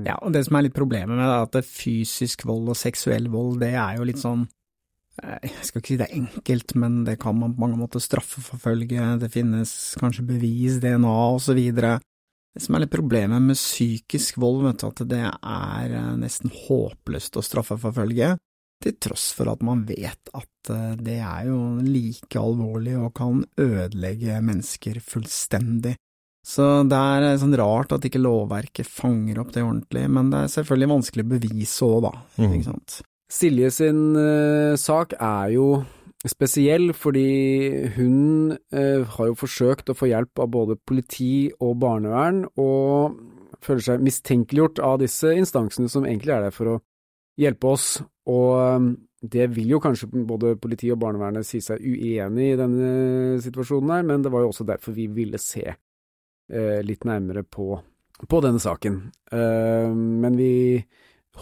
Ja, 0.08 0.18
og 0.26 0.34
det 0.34 0.48
som 0.48 0.58
er 0.58 0.66
litt 0.66 0.78
problemet 0.78 1.14
med 1.14 1.22
det, 1.22 1.36
er 1.36 1.62
at 1.62 1.70
fysisk 1.70 2.48
vold 2.50 2.72
og 2.74 2.80
seksuell 2.80 3.30
vold, 3.30 3.60
det 3.62 3.76
er 3.76 4.00
jo 4.00 4.08
litt 4.10 4.24
sånn 4.24 4.48
jeg 5.22 5.68
skal 5.68 5.82
ikke 5.82 5.92
si 5.92 6.00
det 6.00 6.08
er 6.08 6.18
enkelt, 6.18 6.74
men 6.80 7.04
det 7.08 7.20
kan 7.22 7.38
man 7.38 7.54
på 7.54 7.62
mange 7.62 7.78
måter 7.78 8.02
straffeforfølge, 8.02 9.12
det 9.22 9.30
finnes 9.34 9.74
kanskje 10.02 10.26
bevis, 10.26 10.80
DNA 10.82 11.14
osv. 11.36 11.60
Det 12.54 12.62
som 12.62 12.76
er 12.76 12.84
litt 12.84 12.94
problemet 12.94 13.42
med 13.42 13.58
psykisk 13.58 14.40
vold, 14.42 14.64
vet 14.66 14.82
du, 14.82 14.88
at 14.90 15.04
det 15.10 15.22
er 15.26 15.94
eh, 15.98 16.10
nesten 16.22 16.54
håpløst 16.54 17.38
å 17.38 17.46
straffeforfølge, 17.46 18.36
til 18.84 18.98
tross 19.00 19.30
for 19.38 19.50
at 19.54 19.62
man 19.66 19.86
vet 19.88 20.34
at 20.36 20.74
eh, 20.74 20.96
det 21.02 21.20
er 21.22 21.48
jo 21.50 21.60
like 21.86 22.42
alvorlig 22.42 22.98
og 23.00 23.14
kan 23.18 23.46
ødelegge 23.62 24.42
mennesker 24.46 25.00
fullstendig. 25.02 25.96
Så 26.44 26.84
det 26.90 27.00
er 27.00 27.40
sånn 27.40 27.56
rart 27.56 27.94
at 27.96 28.04
ikke 28.04 28.20
lovverket 28.20 28.90
fanger 28.90 29.40
opp 29.40 29.54
det 29.56 29.64
ordentlig, 29.64 30.04
men 30.12 30.34
det 30.34 30.44
er 30.44 30.54
selvfølgelig 30.58 30.94
vanskelig 30.98 31.24
å 31.24 31.34
bevise 31.38 31.88
òg, 31.88 32.00
da, 32.10 32.14
mm. 32.36 32.50
ikke 32.50 32.68
sant. 32.68 33.00
Silje 33.34 33.72
sin 33.74 34.14
uh, 34.14 34.76
sak 34.78 35.16
er 35.18 35.54
jo 35.56 35.68
spesiell 36.30 36.92
fordi 36.96 37.90
hun 37.96 38.54
uh, 38.54 39.02
har 39.16 39.30
jo 39.32 39.38
forsøkt 39.40 39.90
å 39.90 39.96
få 39.98 40.12
hjelp 40.12 40.44
av 40.44 40.52
både 40.54 40.78
politi 40.78 41.50
og 41.58 41.80
barnevern, 41.82 42.44
og 42.62 43.18
føler 43.64 43.86
seg 43.88 44.04
mistenkeliggjort 44.04 44.82
av 44.84 45.00
disse 45.02 45.32
instansene 45.40 45.90
som 45.90 46.06
egentlig 46.06 46.36
er 46.36 46.46
der 46.46 46.54
for 46.54 46.76
å 46.76 46.80
hjelpe 47.40 47.72
oss. 47.74 47.88
Og 48.30 48.52
um, 48.60 48.92
det 49.24 49.48
vil 49.56 49.72
jo 49.72 49.82
kanskje 49.82 50.12
både 50.28 50.58
politi 50.62 50.92
og 50.94 51.00
barnevernet 51.02 51.48
si 51.48 51.62
seg 51.64 51.80
uenig 51.82 52.50
i 52.52 52.58
denne 52.60 52.90
situasjonen 53.42 53.96
her, 53.96 54.06
men 54.12 54.26
det 54.26 54.34
var 54.34 54.44
jo 54.44 54.52
også 54.52 54.68
derfor 54.68 54.94
vi 54.94 55.08
ville 55.16 55.40
se 55.42 55.64
uh, 55.74 56.80
litt 56.86 57.08
nærmere 57.08 57.48
på, 57.48 57.72
på 58.30 58.44
denne 58.46 58.62
saken. 58.62 59.00
men 59.34 60.36
vi 60.38 60.52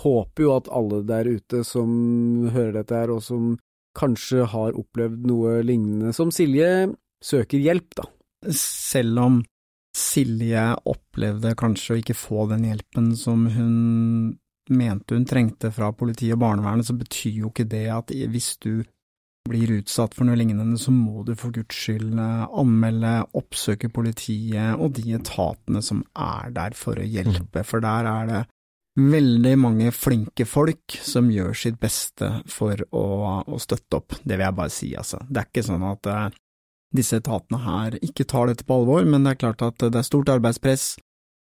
håper 0.02 0.46
jo 0.46 0.56
at 0.56 0.70
alle 0.72 1.02
der 1.08 1.28
ute 1.28 1.64
som 1.68 1.92
hører 2.54 2.80
dette 2.80 2.96
her, 2.96 3.12
og 3.14 3.24
som 3.26 3.56
kanskje 3.98 4.46
har 4.54 4.78
opplevd 4.80 5.26
noe 5.28 5.60
lignende 5.68 6.14
som 6.16 6.32
Silje, 6.32 6.92
søker 7.22 7.60
hjelp, 7.62 7.98
da. 8.00 8.08
Selv 8.56 9.20
om 9.22 9.42
Silje 9.98 10.64
opplevde 10.88 11.52
kanskje 11.60 11.96
å 11.96 12.00
ikke 12.00 12.16
få 12.16 12.48
den 12.54 12.64
hjelpen 12.70 13.12
som 13.20 13.44
hun 13.52 13.76
mente 14.72 15.18
hun 15.18 15.28
trengte 15.28 15.72
fra 15.76 15.92
politiet 15.92 16.38
og 16.38 16.44
barnevernet, 16.46 16.88
så 16.88 16.96
betyr 16.96 17.42
jo 17.44 17.52
ikke 17.52 17.68
det 17.68 17.88
at 17.92 18.14
hvis 18.32 18.54
du 18.64 18.86
blir 19.50 19.74
utsatt 19.80 20.14
for 20.16 20.28
noe 20.28 20.38
lignende, 20.38 20.78
så 20.80 20.94
må 20.94 21.26
du 21.26 21.34
for 21.36 21.54
guds 21.54 21.76
skyld 21.76 22.14
eh, 22.14 22.44
anmelde, 22.62 23.14
oppsøke 23.38 23.90
politiet 23.94 24.78
og 24.78 24.94
de 25.00 25.16
etatene 25.18 25.82
som 25.84 26.04
er 26.14 26.54
der 26.56 26.78
for 26.78 27.02
å 27.02 27.08
hjelpe, 27.08 27.66
for 27.68 27.84
der 27.84 28.10
er 28.10 28.30
det 28.30 28.42
veldig 29.00 29.54
mange 29.60 29.92
flinke 29.96 30.46
folk 30.48 30.98
som 31.04 31.30
gjør 31.32 31.56
sitt 31.56 31.80
beste 31.80 32.28
for 32.52 32.82
å, 32.92 33.04
å, 33.46 33.60
støtte 33.62 34.02
opp, 34.02 34.18
det 34.24 34.36
vil 34.36 34.46
jeg 34.46 34.58
bare 34.58 34.74
si, 34.74 34.90
altså. 34.98 35.22
Det 35.30 35.42
er 35.42 35.48
ikke 35.48 35.68
sånn 35.68 35.86
at 35.88 36.10
uh, 36.12 36.26
disse 36.92 37.22
etatene 37.22 37.62
her 37.64 37.96
ikke 38.04 38.28
tar 38.28 38.52
dette 38.52 38.68
på 38.68 38.82
alvor, 38.82 39.08
men 39.08 39.24
det 39.24 39.36
er 39.36 39.42
klart 39.46 39.64
at 39.64 39.80
det 39.86 39.96
er 39.96 40.08
stort 40.08 40.34
arbeidspress, 40.34 40.98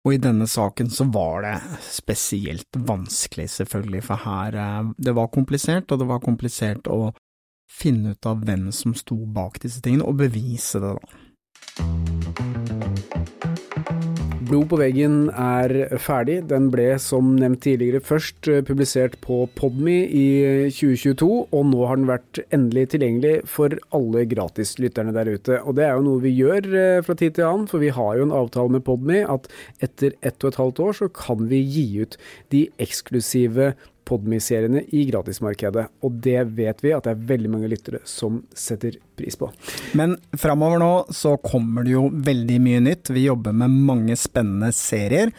og 0.04 0.16
i 0.16 0.20
denne 0.20 0.48
saken 0.48 0.90
så 0.92 1.06
var 1.12 1.44
det 1.44 1.54
spesielt 1.84 2.80
vanskelig, 2.88 3.50
selvfølgelig, 3.58 4.02
for 4.04 4.24
her 4.24 4.56
uh, 4.56 4.90
Det 4.96 5.14
var 5.16 5.32
komplisert, 5.32 5.92
og 5.92 6.00
det 6.00 6.08
var 6.08 6.24
komplisert 6.24 6.88
å 6.92 7.12
finne 7.74 8.14
ut 8.14 8.26
av 8.28 8.42
hvem 8.44 8.70
som 8.72 8.92
sto 8.96 9.16
bak 9.36 9.60
disse 9.60 9.84
tingene, 9.84 10.06
og 10.08 10.20
bevise 10.20 10.80
det, 10.80 10.96
da. 10.96 11.22
Blod 14.44 14.66
på 14.68 14.76
veggen 14.76 15.28
er 15.30 15.72
ferdig. 16.02 16.40
Den 16.50 16.66
ble 16.72 16.96
som 17.00 17.30
nevnt 17.38 17.62
tidligere 17.64 18.02
først 18.04 18.48
eh, 18.50 18.60
publisert 18.66 19.14
på 19.24 19.44
Podme 19.56 19.94
i 20.04 20.24
2022, 20.74 21.28
og 21.54 21.62
nå 21.70 21.84
har 21.88 22.00
den 22.00 22.10
vært 22.10 22.40
endelig 22.54 22.88
tilgjengelig 22.92 23.34
for 23.48 23.76
alle 23.96 24.26
gratislytterne 24.28 25.14
der 25.16 25.30
ute. 25.36 25.60
Og 25.62 25.78
det 25.78 25.86
er 25.86 25.94
jo 25.96 26.04
noe 26.08 26.24
vi 26.24 26.34
gjør 26.34 26.68
eh, 26.68 27.00
fra 27.06 27.16
tid 27.20 27.38
til 27.38 27.46
annen, 27.46 27.68
for 27.70 27.80
vi 27.84 27.92
har 27.94 28.18
jo 28.18 28.26
en 28.26 28.36
avtale 28.36 28.74
med 28.74 28.84
Podme 28.84 29.22
at 29.22 29.48
etter 29.84 30.18
ett 30.20 30.36
og 30.42 30.52
et 30.52 30.60
halvt 30.60 30.84
år 30.88 30.98
så 31.00 31.10
kan 31.22 31.48
vi 31.48 31.62
gi 31.62 31.86
ut 32.02 32.18
de 32.52 32.66
eksklusive 32.84 33.72
Podme-seriene 34.04 34.84
i 34.94 35.04
gratismarkedet, 35.08 35.86
og 36.04 36.18
det 36.24 36.40
vet 36.56 36.82
vi 36.84 36.92
at 36.96 37.06
det 37.06 37.14
er 37.14 37.26
veldig 37.30 37.50
mange 37.52 37.70
lyttere 37.72 38.02
som 38.08 38.42
setter 38.54 38.98
pris 39.16 39.38
på. 39.40 39.48
Men 39.96 40.16
framover 40.36 40.82
nå 40.82 40.90
så 41.14 41.36
kommer 41.42 41.86
det 41.86 41.94
jo 41.94 42.08
veldig 42.12 42.58
mye 42.64 42.82
nytt. 42.84 43.12
Vi 43.14 43.26
jobber 43.28 43.56
med 43.56 43.72
mange 43.88 44.18
spennende 44.20 44.72
serier, 44.76 45.32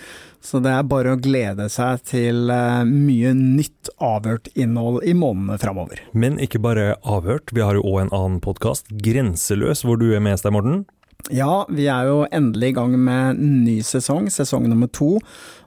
så 0.46 0.62
det 0.62 0.74
er 0.74 0.90
bare 0.90 1.16
å 1.16 1.22
glede 1.22 1.68
seg 1.74 2.04
til 2.06 2.52
eh, 2.54 2.82
mye 2.86 3.34
nytt 3.38 3.90
avhørt 4.04 4.52
innhold 4.54 5.02
i 5.06 5.16
månedene 5.18 5.58
framover. 5.62 6.02
Men 6.14 6.38
ikke 6.42 6.62
bare 6.62 6.94
avhørt, 7.02 7.54
vi 7.56 7.66
har 7.66 7.78
jo 7.78 7.86
òg 7.86 8.06
en 8.06 8.14
annen 8.14 8.42
podkast, 8.46 8.92
Grenseløs, 9.06 9.86
hvor 9.86 9.98
du 10.02 10.12
er 10.14 10.24
med 10.24 10.42
Stein 10.42 10.58
Morten. 10.58 10.84
Ja, 11.34 11.66
vi 11.74 11.88
er 11.90 12.06
jo 12.06 12.20
endelig 12.30 12.70
i 12.70 12.76
gang 12.78 12.94
med 13.02 13.40
ny 13.42 13.80
sesong, 13.86 14.28
sesong 14.30 14.68
nummer 14.70 14.90
to. 14.94 15.16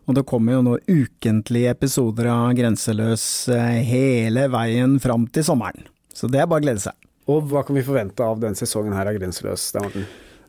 Og 0.08 0.14
det 0.16 0.24
kommer 0.28 0.54
jo 0.54 0.62
nå 0.64 0.76
ukentlige 0.86 1.72
episoder 1.74 2.30
av 2.32 2.52
Grenseløs 2.56 3.24
eh, 3.52 3.80
hele 3.84 4.46
veien 4.52 4.96
fram 5.02 5.26
til 5.34 5.44
sommeren. 5.44 5.88
Så 6.14 6.30
det 6.30 6.40
er 6.40 6.48
bare 6.48 6.62
å 6.62 6.66
glede 6.68 6.84
seg. 6.86 6.94
Og 7.28 7.50
hva 7.50 7.64
kan 7.66 7.76
vi 7.76 7.84
forvente 7.84 8.24
av 8.24 8.38
denne 8.40 8.56
sesongen 8.56 8.94
her 8.96 9.10
av 9.10 9.18
Grenseløs, 9.18 9.66
Stein 9.72 9.84
Morten? 9.84 10.06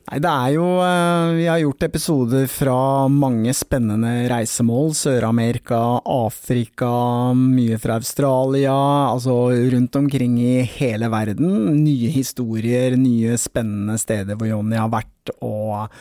Nei, 0.10 0.18
det 0.26 0.30
er 0.30 0.54
jo 0.56 0.68
eh, 0.82 1.32
Vi 1.38 1.44
har 1.46 1.60
gjort 1.62 1.84
episoder 1.86 2.48
fra 2.50 3.06
mange 3.14 3.54
spennende 3.54 4.24
reisemål. 4.32 4.96
Sør-Amerika, 4.98 6.00
Afrika, 6.02 6.90
mye 7.38 7.78
fra 7.78 8.00
Australia. 8.00 8.74
Altså 9.12 9.36
rundt 9.76 10.00
omkring 10.00 10.40
i 10.42 10.64
hele 10.80 11.12
verden. 11.14 11.84
Nye 11.84 12.10
historier, 12.16 12.98
nye 12.98 13.38
spennende 13.38 14.00
steder 14.02 14.40
hvor 14.40 14.50
Jonny 14.50 14.82
har 14.82 14.90
vært. 14.96 15.36
og 15.46 15.94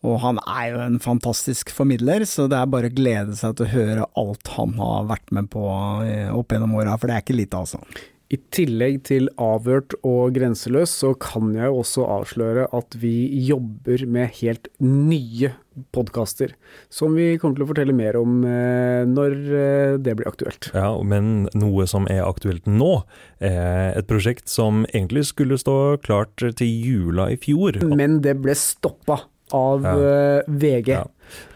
og 0.00 0.14
han 0.22 0.38
er 0.48 0.70
jo 0.70 0.78
en 0.80 0.94
fantastisk 0.96 1.68
formidler, 1.76 2.22
så 2.24 2.46
det 2.48 2.56
er 2.56 2.70
bare 2.72 2.88
å 2.88 2.94
glede 2.96 3.34
seg 3.36 3.58
til 3.58 3.66
å 3.66 3.72
høre 3.74 4.06
alt 4.16 4.48
han 4.54 4.72
har 4.78 5.10
vært 5.10 5.34
med 5.36 5.50
på 5.52 5.64
eh, 6.06 6.30
opp 6.32 6.54
gjennom 6.54 6.72
åra, 6.80 6.94
for 6.96 7.10
det 7.10 7.18
er 7.18 7.26
ikke 7.26 7.36
lite, 7.36 7.60
altså. 7.60 7.82
I 8.30 8.38
tillegg 8.54 9.00
til 9.08 9.26
Avhørt 9.42 9.96
og 10.06 10.36
Grenseløs, 10.36 10.92
så 11.02 11.16
kan 11.18 11.50
jeg 11.56 11.72
også 11.74 12.04
avsløre 12.06 12.68
at 12.76 12.94
vi 13.02 13.26
jobber 13.42 14.04
med 14.06 14.30
helt 14.38 14.68
nye 14.78 15.50
podkaster, 15.90 16.52
som 16.92 17.16
vi 17.18 17.32
kommer 17.40 17.58
til 17.58 17.64
å 17.64 17.68
fortelle 17.72 17.96
mer 17.96 18.18
om 18.20 18.44
eh, 18.46 19.02
når 19.08 19.34
eh, 19.34 19.96
det 19.98 20.14
blir 20.18 20.30
aktuelt. 20.30 20.70
Ja, 20.76 20.92
men 21.02 21.48
noe 21.58 21.88
som 21.90 22.06
er 22.12 22.22
aktuelt 22.28 22.70
nå, 22.70 23.00
er 23.42 23.98
et 23.98 24.06
prosjekt 24.10 24.46
som 24.52 24.84
egentlig 24.92 25.26
skulle 25.32 25.58
stå 25.58 25.98
klart 26.04 26.38
til 26.38 26.70
jula 26.70 27.32
i 27.34 27.40
fjor. 27.40 27.80
Men 27.90 28.20
det 28.22 28.38
ble 28.44 28.54
stoppa 28.54 29.24
av 29.56 29.82
ja. 29.82 29.96
Eh, 29.98 30.42
VG. 30.46 30.94
Ja. 30.94 31.04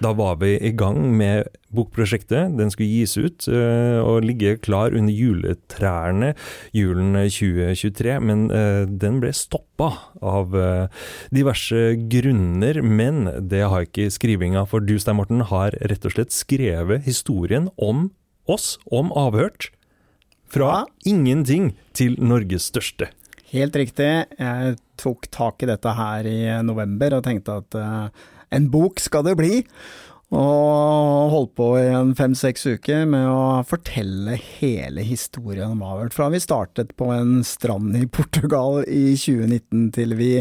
Da 0.02 0.12
var 0.16 0.38
vi 0.42 0.54
i 0.58 0.72
gang 0.76 1.00
med 1.16 1.50
bokprosjektet. 1.74 2.54
Den 2.58 2.70
skulle 2.72 2.90
gis 2.90 3.16
ut 3.18 3.46
uh, 3.50 4.00
og 4.04 4.24
ligge 4.26 4.56
klar 4.62 4.94
under 4.94 5.14
juletrærne 5.14 6.32
julen 6.76 7.14
2023, 7.18 8.18
men 8.22 8.46
uh, 8.52 8.84
den 8.88 9.20
ble 9.22 9.32
stoppa 9.34 9.90
av 10.22 10.54
uh, 10.54 11.06
diverse 11.34 11.96
grunner. 12.10 12.82
Men 12.84 13.26
det 13.50 13.64
har 13.70 13.88
ikke 13.88 14.10
skrivinga, 14.14 14.66
for 14.70 14.84
du 14.84 14.96
Stein 14.98 15.18
Morten 15.18 15.46
har 15.50 15.76
rett 15.82 16.06
og 16.06 16.16
slett 16.16 16.34
skrevet 16.34 17.08
historien 17.08 17.70
om 17.76 18.08
oss, 18.50 18.76
om 18.92 19.12
Avhørt. 19.16 19.72
Fra 20.54 20.84
ingenting 21.08 21.72
til 21.96 22.14
Norges 22.22 22.68
største. 22.70 23.08
Helt 23.54 23.74
riktig. 23.78 24.10
Jeg 24.38 24.76
tok 24.98 25.26
tak 25.34 25.62
i 25.62 25.68
dette 25.70 25.94
her 25.94 26.26
i 26.26 26.38
november 26.66 27.16
og 27.18 27.24
tenkte 27.26 27.58
at 27.62 27.76
en 28.50 28.70
bok 28.72 29.00
skal 29.02 29.24
det 29.28 29.38
bli. 29.40 29.62
Og 30.34 31.30
holdt 31.30 31.52
på 31.58 31.66
i 31.78 31.84
en 31.94 32.14
fem-seks 32.18 32.64
uker 32.66 33.04
med 33.06 33.28
å 33.28 33.60
fortelle 33.68 34.34
hele 34.40 35.04
historien 35.06 35.76
om 35.76 35.84
Avhørt. 35.86 36.16
Fra 36.16 36.26
vi 36.32 36.40
startet 36.42 36.94
på 36.98 37.10
en 37.14 37.44
strand 37.46 37.94
i 37.98 38.06
Portugal 38.18 38.82
i 38.88 39.14
2019 39.20 39.92
til 39.94 40.16
vi 40.18 40.32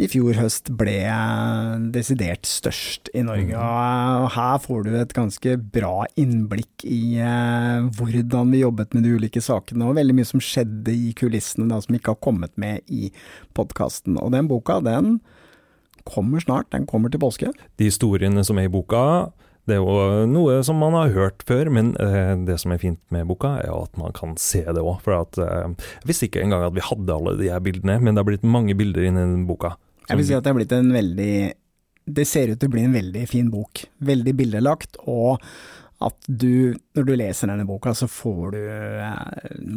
i 0.00 0.08
fjor 0.08 0.38
høst 0.38 0.70
ble 0.80 0.96
desidert 1.94 2.48
størst 2.48 3.10
i 3.12 3.22
Norge. 3.26 3.52
Mm. 3.52 3.60
Og 3.60 4.30
her 4.34 4.60
får 4.64 4.86
du 4.86 4.94
et 4.96 5.14
ganske 5.14 5.56
bra 5.76 6.06
innblikk 6.18 6.86
i 6.88 7.20
eh, 7.20 7.90
hvordan 8.00 8.54
vi 8.54 8.64
jobbet 8.64 8.96
med 8.96 9.04
de 9.04 9.12
ulike 9.20 9.42
sakene, 9.44 9.84
og 9.86 9.98
veldig 10.00 10.16
mye 10.16 10.30
som 10.30 10.42
skjedde 10.42 10.96
i 10.96 11.12
kulissene 11.18 11.68
da, 11.70 11.82
som 11.84 11.94
ikke 11.94 12.16
har 12.16 12.24
kommet 12.24 12.56
med 12.58 12.80
i 12.88 13.12
podkasten. 13.54 14.16
Og 14.18 14.32
den 14.34 14.48
boka, 14.50 14.80
den 14.82 15.18
kommer 16.12 16.42
snart. 16.42 16.70
Den 16.74 16.88
kommer 16.90 17.12
til 17.12 17.22
påske. 17.22 17.52
De 17.80 17.88
historiene 17.88 18.44
som 18.46 18.58
er 18.60 18.68
i 18.68 18.72
boka, 18.72 19.30
det 19.68 19.76
er 19.76 19.84
jo 19.84 20.26
noe 20.30 20.58
som 20.66 20.80
man 20.82 20.96
har 20.96 21.12
hørt 21.14 21.44
før, 21.48 21.70
men 21.72 21.92
eh, 22.02 22.32
det 22.46 22.56
som 22.62 22.72
er 22.74 22.80
fint 22.82 23.00
med 23.14 23.28
boka, 23.28 23.56
er 23.62 23.70
at 23.74 23.96
man 24.00 24.14
kan 24.16 24.34
se 24.40 24.64
det 24.66 24.82
òg. 24.82 24.98
For 25.04 25.18
at, 25.20 25.38
eh, 25.38 25.68
jeg 26.00 26.10
visste 26.10 26.30
ikke 26.30 26.42
engang 26.44 26.66
at 26.66 26.76
vi 26.76 26.84
hadde 26.84 27.16
alle 27.16 27.36
de 27.38 27.50
her 27.52 27.62
bildene, 27.64 28.00
men 28.00 28.14
det 28.14 28.24
har 28.24 28.30
blitt 28.30 28.46
mange 28.46 28.76
bilder 28.78 29.06
inni 29.06 29.22
den 29.22 29.46
boka. 29.50 29.76
Jeg 30.08 30.18
vil 30.18 30.26
si 30.26 30.34
at 30.34 30.42
det 30.42 30.50
har 30.50 30.58
blitt 30.58 30.74
en 30.74 30.90
veldig 30.90 31.32
Det 32.10 32.24
ser 32.26 32.50
ut 32.50 32.58
til 32.58 32.66
å 32.66 32.72
bli 32.72 32.82
en 32.82 32.94
veldig 32.96 33.20
fin 33.30 33.50
bok. 33.52 33.84
Veldig 34.02 34.32
bildelagt, 34.34 34.96
og 35.06 35.38
at 36.00 36.16
du, 36.26 36.72
når 36.96 37.06
du 37.06 37.12
leser 37.18 37.50
denne 37.50 37.66
boka, 37.68 37.92
så 37.96 38.06
får 38.08 38.54
du 38.54 38.60
eh, 38.60 39.10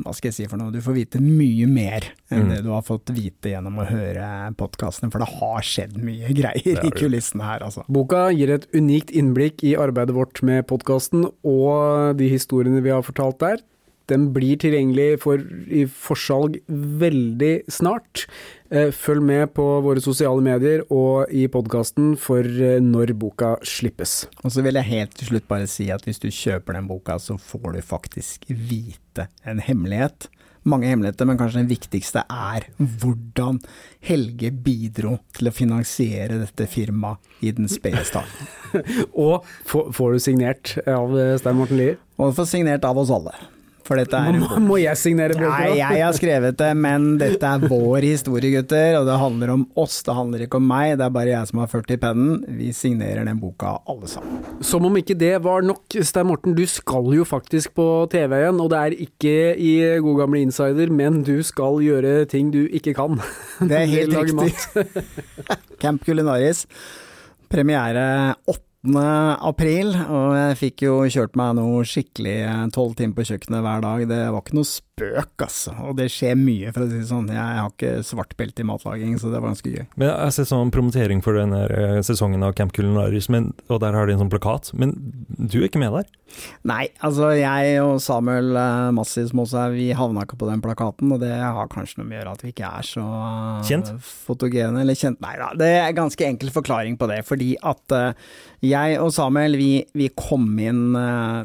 Hva 0.05 0.13
skal 0.15 0.29
jeg 0.29 0.37
si 0.37 0.45
for 0.47 0.59
noe? 0.59 0.71
Du 0.71 0.79
får 0.83 0.95
vite 0.95 1.19
mye 1.23 1.67
mer 1.67 2.07
enn 2.31 2.45
mm. 2.45 2.51
det 2.53 2.59
du 2.63 2.69
har 2.71 2.85
fått 2.87 3.11
vite 3.15 3.51
gjennom 3.51 3.81
å 3.83 3.87
høre 3.89 4.29
podkastene, 4.59 5.11
for 5.11 5.23
det 5.23 5.29
har 5.33 5.67
skjedd 5.67 5.97
mye 5.99 6.31
greier 6.39 6.87
i 6.87 6.93
kulissene 6.95 7.43
her, 7.47 7.67
altså. 7.67 7.83
Boka 7.91 8.29
gir 8.31 8.53
et 8.55 8.69
unikt 8.75 9.11
innblikk 9.11 9.65
i 9.67 9.75
arbeidet 9.79 10.15
vårt 10.15 10.39
med 10.47 10.63
podkasten 10.69 11.27
og 11.27 12.15
de 12.19 12.31
historiene 12.31 12.83
vi 12.85 12.93
har 12.95 13.03
fortalt 13.05 13.41
der. 13.43 13.59
Den 14.11 14.27
blir 14.35 14.57
tilgjengelig 14.59 15.21
for, 15.23 15.39
i 15.71 15.85
forsalg 15.87 16.59
veldig 16.67 17.53
snart. 17.71 18.25
Eh, 18.73 18.89
følg 18.91 19.23
med 19.23 19.53
på 19.55 19.63
våre 19.85 20.01
sosiale 20.03 20.43
medier 20.43 20.83
og 20.91 21.31
i 21.31 21.45
podkasten 21.51 22.15
for 22.19 22.43
eh, 22.43 22.81
når 22.83 23.13
boka 23.21 23.53
slippes. 23.67 24.23
Og 24.43 24.55
så 24.55 24.65
vil 24.65 24.79
jeg 24.79 24.89
helt 24.89 25.15
til 25.19 25.31
slutt 25.31 25.47
bare 25.51 25.69
si 25.71 25.87
at 25.93 26.03
hvis 26.07 26.19
du 26.19 26.27
kjøper 26.27 26.79
den 26.79 26.89
boka, 26.89 27.19
så 27.21 27.37
får 27.39 27.77
du 27.77 27.83
faktisk 27.85 28.49
vite 28.49 29.29
en 29.47 29.63
hemmelighet. 29.63 30.27
Mange 30.67 30.87
hemmeligheter, 30.87 31.27
men 31.27 31.39
kanskje 31.39 31.61
den 31.61 31.71
viktigste 31.71 32.23
er 32.31 32.69
hvordan 32.79 33.59
Helge 34.07 34.51
bidro 34.63 35.17
til 35.35 35.51
å 35.51 35.55
finansiere 35.55 36.39
dette 36.39 36.67
firmaet 36.71 37.43
i 37.43 37.51
den 37.55 37.67
spede 37.71 38.03
starten. 38.07 38.47
og 39.27 39.43
får 39.67 40.15
du 40.15 40.23
signert 40.23 40.77
av 40.87 41.11
Stein 41.39 41.59
Morten 41.59 41.79
Lier? 41.79 41.99
Og 42.15 42.31
du 42.31 42.39
får 42.39 42.55
signert 42.55 42.87
av 42.87 42.99
oss 42.99 43.11
alle. 43.11 43.35
For 43.83 43.99
dette 43.99 44.15
er 44.15 44.37
må, 44.39 44.47
må 44.63 44.77
jeg 44.79 44.95
signere 44.99 45.35
bøker? 45.35 45.73
Nei, 45.73 45.79
jeg 45.81 46.03
har 46.05 46.15
skrevet 46.15 46.55
det, 46.59 46.69
men 46.79 47.07
dette 47.19 47.49
er 47.49 47.65
vår 47.67 48.05
historie, 48.07 48.53
gutter. 48.55 48.95
Og 49.01 49.07
det 49.09 49.17
handler 49.19 49.53
om 49.57 49.65
oss, 49.79 49.97
det 50.07 50.15
handler 50.15 50.45
ikke 50.45 50.61
om 50.61 50.67
meg. 50.69 50.93
Det 51.01 51.07
er 51.07 51.13
bare 51.17 51.33
jeg 51.33 51.51
som 51.51 51.61
har 51.63 51.71
ført 51.71 51.91
i 51.91 51.99
pennen. 51.99 52.39
Vi 52.59 52.71
signerer 52.75 53.27
den 53.27 53.41
boka 53.43 53.75
alle 53.91 54.07
sammen. 54.11 54.39
Som 54.63 54.87
om 54.87 54.99
ikke 54.99 55.17
det 55.19 55.33
var 55.43 55.67
nok, 55.67 55.97
Stein 55.99 56.29
Morten. 56.31 56.55
Du 56.55 56.63
skal 56.69 57.11
jo 57.17 57.27
faktisk 57.27 57.75
på 57.75 57.87
TV 58.13 58.37
igjen. 58.39 58.61
Og 58.63 58.71
det 58.71 58.81
er 58.81 58.97
ikke 59.07 59.37
i 59.59 59.73
god 60.07 60.23
gamle 60.23 60.43
Insider, 60.47 60.91
men 61.03 61.21
du 61.27 61.35
skal 61.43 61.81
gjøre 61.83 62.23
ting 62.31 62.53
du 62.55 62.63
ikke 62.71 62.95
kan. 62.97 63.19
Det 63.59 63.83
er 63.83 63.89
helt 63.97 64.15
riktig. 64.15 65.03
Camp 65.83 66.05
Culinaris. 66.07 66.65
Premiere 67.51 68.05
8 68.47 68.72
april, 69.47 69.93
og 69.95 70.33
jeg 70.35 70.57
fikk 70.59 70.83
jo 70.83 70.95
kjørt 71.07 71.37
meg 71.39 71.53
noe 71.55 71.85
skikkelig 71.87 72.35
eh, 72.43 72.63
tolv 72.75 72.97
timer 72.99 73.15
på 73.15 73.27
kjøkkenet 73.29 73.63
hver 73.63 73.83
dag. 73.85 74.03
Det 74.09 74.19
var 74.27 74.43
ikke 74.43 74.57
noe 74.57 74.67
spøk, 74.93 75.41
altså. 75.41 75.73
Og 75.87 75.95
det 75.97 76.09
skjer 76.13 76.35
mye, 76.37 76.71
for 76.73 76.85
å 76.85 76.89
si 76.89 76.99
det 76.99 77.09
sånn. 77.09 77.29
Jeg 77.33 77.41
har 77.41 77.71
ikke 77.71 78.03
svart 78.05 78.35
belte 78.37 78.61
i 78.61 78.67
matlaging, 78.67 79.15
så 79.17 79.31
det 79.31 79.39
var 79.41 79.49
ganske 79.49 79.71
gøy. 79.73 79.85
Men 79.97 80.09
Jeg 80.09 80.17
har 80.19 80.33
sett 80.35 80.49
sånn 80.51 80.73
promotering 80.73 81.23
for 81.25 81.37
denne 81.37 81.63
eh, 81.65 82.01
sesongen 82.05 82.45
av 82.45 82.53
Camp 82.57 82.75
Culinaris, 82.75 83.29
men, 83.33 83.51
og 83.69 83.81
der 83.83 83.97
har 83.97 84.07
de 84.07 84.15
en 84.15 84.23
sånn 84.23 84.33
plakat. 84.33 84.69
Men 84.77 84.93
du 85.37 85.61
er 85.61 85.69
ikke 85.69 85.81
med 85.81 85.95
der? 85.97 86.11
Nei, 86.65 86.87
altså 87.05 87.31
jeg 87.37 87.77
og 87.83 87.99
Samuel 88.01 88.55
uh, 88.57 88.89
Massi 88.95 89.25
som 89.29 89.43
også 89.43 89.59
er, 89.65 89.75
vi 89.75 89.87
havna 89.97 90.25
ikke 90.25 90.39
på 90.41 90.49
den 90.49 90.63
plakaten, 90.63 91.11
og 91.13 91.21
det 91.21 91.33
har 91.33 91.69
kanskje 91.69 92.01
noe 92.01 92.09
med 92.09 92.17
å 92.17 92.21
gjøre 92.21 92.35
at 92.37 92.45
vi 92.45 92.53
ikke 92.53 92.71
er 92.79 92.87
så 92.89 93.03
uh, 93.05 93.61
Kjent? 93.67 93.91
Fotogene, 94.01 94.81
eller 94.81 94.97
kjent 94.97 95.21
Nei 95.23 95.35
da, 95.39 95.51
det 95.57 95.69
er 95.77 95.93
ganske 95.97 96.25
enkel 96.25 96.49
forklaring 96.53 96.97
på 96.99 97.09
det. 97.11 97.21
Fordi 97.27 97.53
at 97.61 97.97
jeg 98.65 98.97
og 99.01 99.13
Samuel, 99.13 99.57
vi, 99.59 99.71
vi 99.93 100.09
kom 100.17 100.49
inn 100.61 100.97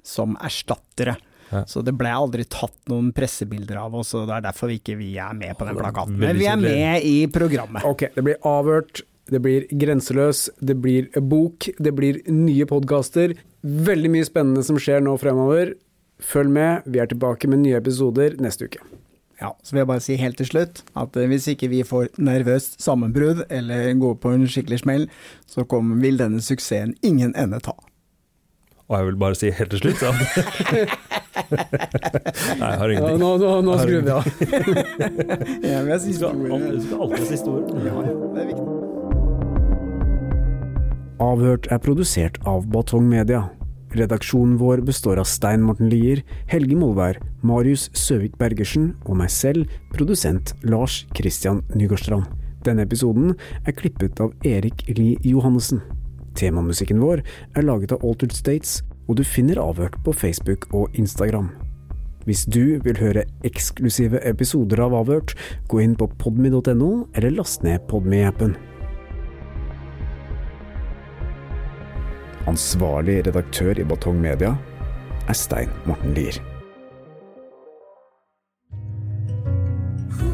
som 0.06 0.36
erstattere 0.44 1.18
ja. 1.50 1.64
Så 1.68 1.82
det 1.84 1.94
ble 1.96 2.10
aldri 2.12 2.44
tatt 2.50 2.76
noen 2.90 3.10
pressebilder 3.16 3.80
av 3.80 3.94
oss, 3.96 4.14
og 4.18 4.28
det 4.28 4.38
er 4.38 4.46
derfor 4.48 4.72
vi 4.72 4.78
ikke 4.82 4.98
vi 5.00 5.14
er 5.20 5.36
med 5.36 5.56
på 5.58 5.68
den 5.68 5.78
plakaten. 5.78 6.18
Men 6.20 6.38
vi 6.38 6.48
er 6.50 6.60
med 6.60 7.06
i 7.08 7.16
programmet. 7.32 7.86
Ok, 7.88 8.08
det 8.14 8.24
blir 8.26 8.40
avhørt, 8.48 9.02
det 9.32 9.40
blir 9.44 9.66
Grenseløs, 9.80 10.46
det 10.60 10.78
blir 10.82 11.08
bok, 11.20 11.70
det 11.78 11.92
blir 11.96 12.22
nye 12.32 12.68
podkaster. 12.68 13.36
Veldig 13.62 14.12
mye 14.14 14.28
spennende 14.28 14.64
som 14.64 14.78
skjer 14.80 15.04
nå 15.04 15.16
fremover. 15.20 15.74
Følg 16.24 16.50
med, 16.50 16.88
vi 16.88 17.00
er 17.02 17.10
tilbake 17.10 17.50
med 17.50 17.62
nye 17.62 17.78
episoder 17.78 18.38
neste 18.42 18.68
uke. 18.68 18.80
Ja, 19.38 19.52
så 19.62 19.74
vil 19.74 19.84
jeg 19.84 19.90
bare 19.92 20.02
si 20.02 20.16
helt 20.18 20.38
til 20.40 20.48
slutt 20.48 20.80
at 20.98 21.14
eh, 21.14 21.28
hvis 21.30 21.46
ikke 21.52 21.68
vi 21.70 21.84
får 21.86 22.08
nervøst 22.18 22.80
sammenbrudd 22.82 23.44
eller 23.54 23.92
går 24.00 24.16
på 24.18 24.32
en 24.34 24.48
skikkelig 24.50 24.80
smell, 24.82 25.06
så 25.46 25.62
kommer, 25.68 26.00
vil 26.02 26.18
denne 26.18 26.42
suksessen 26.42 26.96
ingen 27.06 27.36
ende 27.38 27.60
ta. 27.62 27.76
Og 28.88 28.96
jeg 28.96 29.06
vil 29.06 29.16
bare 29.20 29.36
si 29.36 29.50
helt 29.52 29.70
til 29.74 29.80
slutt 29.82 30.02
at 30.08 30.14
Nei, 31.48 32.68
jeg 32.70 32.78
har 32.80 32.88
ingenting. 32.88 33.12
Ja, 33.12 33.18
nå 33.20 33.28
nå, 33.40 33.50
nå 33.64 33.76
skrudde 33.82 34.08
jeg 34.08 34.16
av. 34.16 34.24
ja, 35.70 35.76
men 35.84 35.92
jeg 35.92 36.00
historie. 36.08 36.58
Du 36.72 36.80
skal 36.86 37.04
alltid 37.04 37.26
si 37.28 37.36
ord. 37.52 37.68
Ja, 37.84 37.92
det 38.00 38.42
er 38.42 38.48
viktig. 38.48 38.66
Avhørt 41.18 41.68
er 41.74 41.80
produsert 41.82 42.40
av 42.48 42.66
Batong 42.72 43.08
Media. 43.10 43.44
Redaksjonen 43.96 44.56
vår 44.60 44.82
består 44.86 45.20
av 45.20 45.28
Stein 45.28 45.64
Morten 45.64 45.88
Lier, 45.92 46.22
Helge 46.48 46.76
Molvær, 46.76 47.20
Marius 47.42 47.88
Søvik 47.96 48.36
Bergersen 48.40 48.92
og 49.04 49.16
meg 49.20 49.32
selv, 49.32 49.68
produsent 49.94 50.54
Lars 50.64 51.02
Christian 51.16 51.64
Nygårdstrand. 51.74 52.28
Denne 52.64 52.84
episoden 52.84 53.32
er 53.64 53.76
klippet 53.76 54.20
av 54.20 54.34
Erik 54.46 54.84
Lie 54.90 55.16
Johannessen. 55.24 55.80
Temamusikken 56.38 57.00
vår 57.02 57.24
er 57.58 57.66
laget 57.66 57.94
av 57.94 58.04
Altered 58.06 58.36
States, 58.36 58.78
og 59.08 59.18
du 59.18 59.24
finner 59.26 59.58
Avhørt 59.62 59.96
på 60.06 60.14
Facebook 60.14 60.68
og 60.76 60.94
Instagram. 60.94 61.50
Hvis 62.28 62.44
du 62.44 62.78
vil 62.84 62.98
høre 63.00 63.24
eksklusive 63.48 64.20
episoder 64.28 64.82
av 64.84 64.94
Avhørt, 64.98 65.32
gå 65.72 65.80
inn 65.80 65.96
på 65.98 66.10
podmy.no, 66.20 66.90
eller 67.16 67.34
last 67.38 67.64
ned 67.64 67.86
Podmy-appen. 67.88 68.54
Ansvarlig 72.48 73.22
redaktør 73.26 73.80
i 73.80 73.88
Batong 73.88 74.20
Media 74.24 74.54
er 75.28 75.36
Stein 75.36 75.72
Morten 75.88 76.14
Lier. 76.16 76.38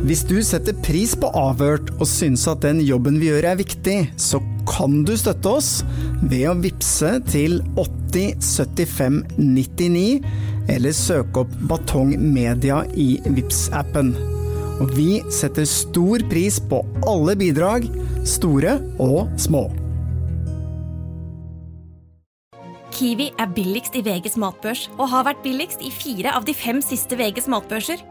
Hvis 0.04 0.20
du 0.28 0.36
setter 0.44 0.76
pris 0.84 1.14
på 1.16 1.30
Avhørt 1.32 1.88
og 1.94 2.04
syns 2.04 2.42
at 2.50 2.60
den 2.60 2.82
jobben 2.84 3.16
vi 3.22 3.30
gjør 3.30 3.46
er 3.54 3.56
viktig, 3.56 3.94
så 4.20 4.36
kan 4.68 4.98
du 5.08 5.14
støtte 5.16 5.48
oss 5.48 5.70
ved 6.20 6.44
å 6.50 6.58
vippse 6.60 7.14
til 7.30 7.62
8075 7.80 9.22
99, 9.38 10.04
eller 10.76 10.92
søke 10.92 11.46
opp 11.46 11.56
Batong 11.70 12.12
Media 12.20 12.82
i 13.00 13.16
vips 13.24 13.70
appen 13.76 14.12
Og 14.82 14.92
vi 14.92 15.22
setter 15.32 15.64
stor 15.68 16.20
pris 16.28 16.60
på 16.60 16.84
alle 17.08 17.32
bidrag, 17.40 17.88
store 18.28 18.76
og 19.00 19.32
små. 19.40 19.70
Kiwi 22.92 23.32
er 23.40 23.54
billigst 23.56 23.96
i 23.96 24.04
VGs 24.04 24.36
matbørs 24.36 24.90
og 24.98 25.08
har 25.16 25.30
vært 25.32 25.46
billigst 25.46 25.80
i 25.80 25.88
fire 25.88 26.36
av 26.36 26.44
de 26.44 26.52
fem 26.52 26.84
siste 26.84 27.16
VGs 27.16 27.48
matbørser. 27.48 28.10